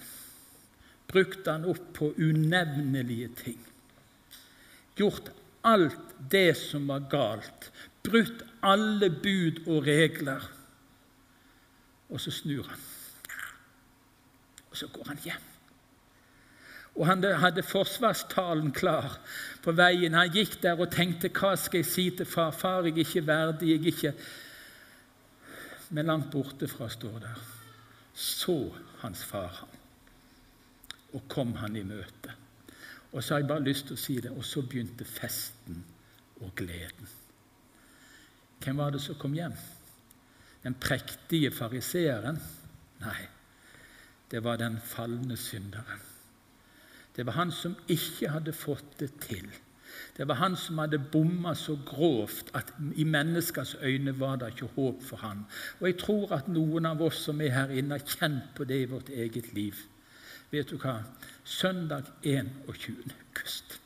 Brukte 1.09 1.57
han 1.57 1.64
opp 1.70 1.88
på 1.96 2.12
unevnelige 2.18 3.31
ting. 3.40 3.64
Gjort 4.98 5.33
alt 5.64 6.14
det 6.31 6.55
som 6.59 6.88
var 6.88 7.07
galt, 7.11 7.70
brutt 8.05 8.44
alle 8.64 9.11
bud 9.11 9.64
og 9.66 9.87
regler. 9.87 10.44
Og 12.11 12.20
så 12.20 12.31
snur 12.31 12.68
han. 12.68 12.85
Og 14.70 14.77
så 14.77 14.88
går 14.92 15.09
han 15.09 15.20
hjem. 15.24 15.50
Og 16.94 17.07
han 17.07 17.24
hadde 17.24 17.64
forsvarstalen 17.66 18.70
klar 18.74 19.16
på 19.64 19.74
veien. 19.74 20.14
Han 20.14 20.31
gikk 20.31 20.61
der 20.62 20.79
og 20.79 20.92
tenkte 20.94 21.33
hva 21.35 21.55
skal 21.59 21.83
jeg 21.83 21.90
si 21.90 22.07
til 22.14 22.29
far? 22.29 22.55
Far, 22.55 22.87
jeg 22.87 22.94
er 22.94 23.03
ikke 23.03 23.27
verdig, 23.27 23.70
jeg 23.72 23.81
er 23.81 23.92
ikke 23.92 24.14
Men 25.94 26.07
langt 26.07 26.31
borte 26.33 26.66
fra 26.68 26.88
står 26.88 27.18
der. 27.22 27.42
Så 28.14 28.72
hans 29.03 29.24
far 29.24 29.53
ham, 29.61 29.68
og 31.12 31.29
kom 31.29 31.53
han 31.55 31.77
i 31.77 31.83
møte. 31.83 32.33
Og 33.14 33.22
så 33.22 33.35
har 33.35 33.44
jeg 33.44 33.48
bare 33.48 33.64
lyst 33.64 33.87
til 33.87 33.96
å 33.96 34.00
si 34.00 34.16
det. 34.20 34.33
Og 34.35 34.44
så 34.44 34.62
begynte 34.66 35.07
festen 35.07 35.85
og 36.42 36.50
gleden. 36.59 37.11
Hvem 38.64 38.81
var 38.81 38.90
det 38.90 39.03
som 39.05 39.18
kom 39.20 39.37
hjem? 39.37 39.55
Den 40.64 40.74
prektige 40.81 41.53
fariseeren? 41.55 42.40
Nei, 43.05 43.20
det 44.31 44.42
var 44.44 44.59
den 44.59 44.81
falne 44.83 45.37
synderen. 45.37 46.03
Det 47.14 47.27
var 47.27 47.37
han 47.38 47.53
som 47.55 47.77
ikke 47.88 48.33
hadde 48.35 48.53
fått 48.57 48.98
det 48.98 49.12
til. 49.22 49.46
Det 50.16 50.27
var 50.29 50.40
han 50.40 50.57
som 50.59 50.79
hadde 50.83 50.98
bomma 50.98 51.55
så 51.55 51.77
grovt 51.87 52.50
at 52.55 52.72
i 52.98 53.05
menneskers 53.07 53.77
øyne 53.83 54.14
var 54.18 54.37
det 54.37 54.55
ikke 54.55 54.72
håp 54.74 55.03
for 55.03 55.22
han. 55.22 55.44
Og 55.81 55.87
jeg 55.87 55.98
tror 56.03 56.35
at 56.35 56.48
noen 56.48 56.87
av 56.87 57.03
oss 57.03 57.22
som 57.29 57.40
er 57.40 57.55
her 57.55 57.74
inne, 57.74 57.98
har 57.98 58.16
kjent 58.18 58.55
på 58.57 58.66
det 58.66 58.81
i 58.83 58.90
vårt 58.90 59.09
eget 59.09 59.53
liv. 59.55 59.79
Vet 60.55 60.71
du 60.71 60.77
hva? 60.79 61.01
Søndag 61.45 62.05
21. 62.23 62.51
august 62.69 63.81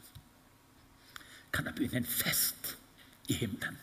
kan 1.52 1.64
det 1.64 1.74
begynne 1.74 2.02
en 2.02 2.04
fest 2.04 2.74
i 3.28 3.32
himmelen. 3.32 3.78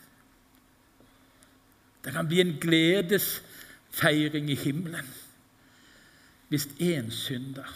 Det 2.04 2.12
kan 2.12 2.28
bli 2.28 2.40
en 2.40 2.52
gledesfeiring 2.62 4.50
i 4.50 4.54
himmelen 4.54 5.08
hvis 6.48 6.68
én 6.78 7.10
synder 7.10 7.74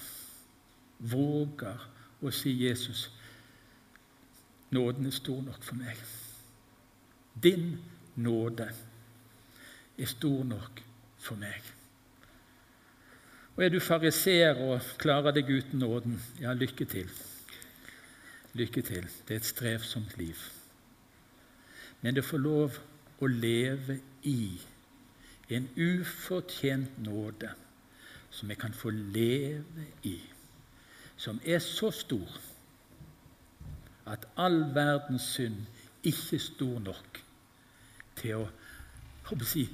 våger 0.98 1.82
å 2.22 2.30
si 2.30 2.54
Jesus 2.62 3.08
nåden 4.70 5.10
er 5.10 5.18
stor 5.18 5.42
nok 5.42 5.66
for 5.66 5.80
meg. 5.80 5.98
Din 7.34 7.80
nåde 8.14 8.70
er 9.98 10.14
stor 10.14 10.44
nok 10.54 10.84
for 11.18 11.42
meg. 11.42 11.79
Og 13.60 13.66
er 13.66 13.74
du 13.74 13.80
fariseer 13.84 14.56
og 14.64 14.86
klarer 14.96 15.34
deg 15.36 15.50
uten 15.52 15.82
nåden, 15.82 16.14
ja, 16.40 16.54
lykke 16.56 16.86
til. 16.88 17.10
Lykke 18.56 18.80
til. 18.82 19.04
Det 19.28 19.34
er 19.34 19.42
et 19.42 19.48
strevsomt 19.50 20.14
liv. 20.16 20.38
Men 22.00 22.16
det 22.16 22.24
får 22.24 22.40
lov 22.40 22.78
å 23.20 23.28
leve 23.28 23.98
i 24.24 24.56
en 25.52 25.68
ufortjent 25.76 27.02
nåde 27.04 27.52
som 28.32 28.48
jeg 28.48 28.62
kan 28.64 28.72
få 28.72 28.94
leve 28.96 29.86
i, 30.08 30.16
som 31.20 31.44
er 31.44 31.60
så 31.60 31.92
stor 31.92 32.40
at 34.08 34.24
all 34.40 34.60
verdens 34.72 35.28
synd 35.36 35.60
ikke 36.00 36.40
er 36.40 36.46
stor 36.48 36.80
nok 36.88 37.24
til 38.24 38.40
å, 38.40 38.50
å 39.28 39.44
si, 39.44 39.68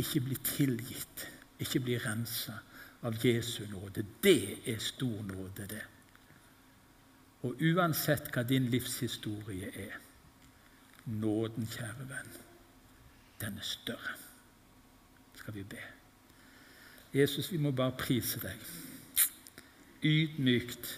ikke 0.00 0.28
bli 0.30 0.44
tilgitt, 0.56 1.30
ikke 1.60 1.84
bli 1.90 2.00
rensa 2.08 2.62
av 3.02 3.26
Jesu 3.26 3.66
nåde. 3.66 4.04
Det 4.22 4.68
er 4.68 4.78
stor 4.78 5.22
nåde, 5.22 5.66
det. 5.66 5.82
Og 7.42 7.58
uansett 7.58 8.30
hva 8.30 8.44
din 8.46 8.68
livshistorie 8.70 9.72
er, 9.74 9.96
nåden, 11.10 11.66
kjære 11.66 12.06
venn, 12.06 12.36
den 13.42 13.58
er 13.58 13.66
større. 13.66 14.14
Skal 15.34 15.54
vi 15.54 15.64
be. 15.66 15.82
Jesus, 17.14 17.50
vi 17.52 17.58
må 17.58 17.72
bare 17.74 17.96
prise 17.98 18.38
deg. 18.40 18.62
Ydmykt 20.06 20.92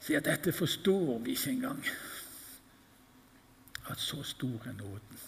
si 0.00 0.16
at 0.16 0.24
dette 0.24 0.52
forstår 0.56 1.18
vi 1.20 1.36
ikke 1.36 1.52
engang. 1.52 1.84
At 3.92 4.00
så 4.00 4.22
stor 4.24 4.64
er 4.64 4.72
nåden. 4.72 5.24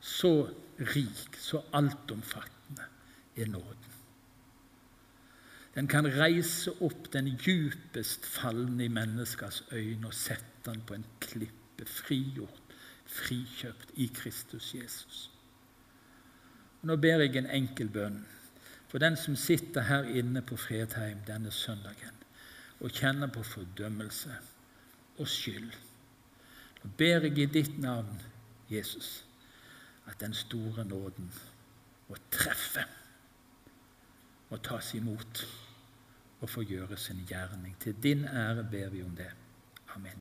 Så 0.00 0.32
rik, 0.80 1.36
så 1.36 1.60
altomfattende 1.76 2.95
er 3.36 3.48
nåden. 3.48 3.92
Den 5.76 5.88
kan 5.88 6.06
reise 6.08 6.72
opp 6.80 7.12
den 7.12 7.26
djupest 7.36 8.24
falne 8.26 8.84
i 8.84 8.88
menneskers 8.88 9.62
øyne 9.72 10.08
og 10.08 10.14
sette 10.14 10.70
den 10.70 10.80
på 10.86 10.94
en 10.96 11.04
klippe, 11.20 11.84
frigjort, 11.84 12.62
frikjøpt 13.06 13.92
i 13.94 14.06
Kristus 14.14 14.74
Jesus. 14.74 15.30
Nå 16.82 16.96
ber 16.96 17.20
jeg 17.20 17.36
en 17.36 17.50
enkel 17.52 17.92
bønn 17.92 18.22
for 18.88 19.02
den 19.02 19.16
som 19.20 19.36
sitter 19.36 19.84
her 19.84 20.08
inne 20.08 20.40
på 20.42 20.56
Fredheim 20.56 21.20
denne 21.28 21.52
søndagen 21.52 22.22
og 22.80 22.90
kjenner 22.96 23.28
på 23.32 23.42
fordømmelse 23.42 24.32
og 25.18 25.28
skyld. 25.28 25.72
Nå 26.82 26.90
ber 26.96 27.28
jeg 27.28 27.38
i 27.38 27.46
ditt 27.52 27.78
navn, 27.78 28.22
Jesus, 28.70 29.24
at 30.06 30.20
den 30.20 30.34
store 30.34 30.84
nåden 30.84 31.32
må 32.08 32.16
treffe 32.32 32.86
og 34.56 34.62
tas 34.64 34.94
imot 34.94 35.46
og 36.40 36.50
få 36.50 36.62
gjøre 36.62 36.96
sin 36.96 37.24
gjerning. 37.28 37.76
Til 37.80 38.02
din 38.02 38.24
ære 38.24 38.68
ber 38.70 38.88
vi 38.88 39.02
om 39.02 39.16
det. 39.16 39.30
Amen. 39.94 40.12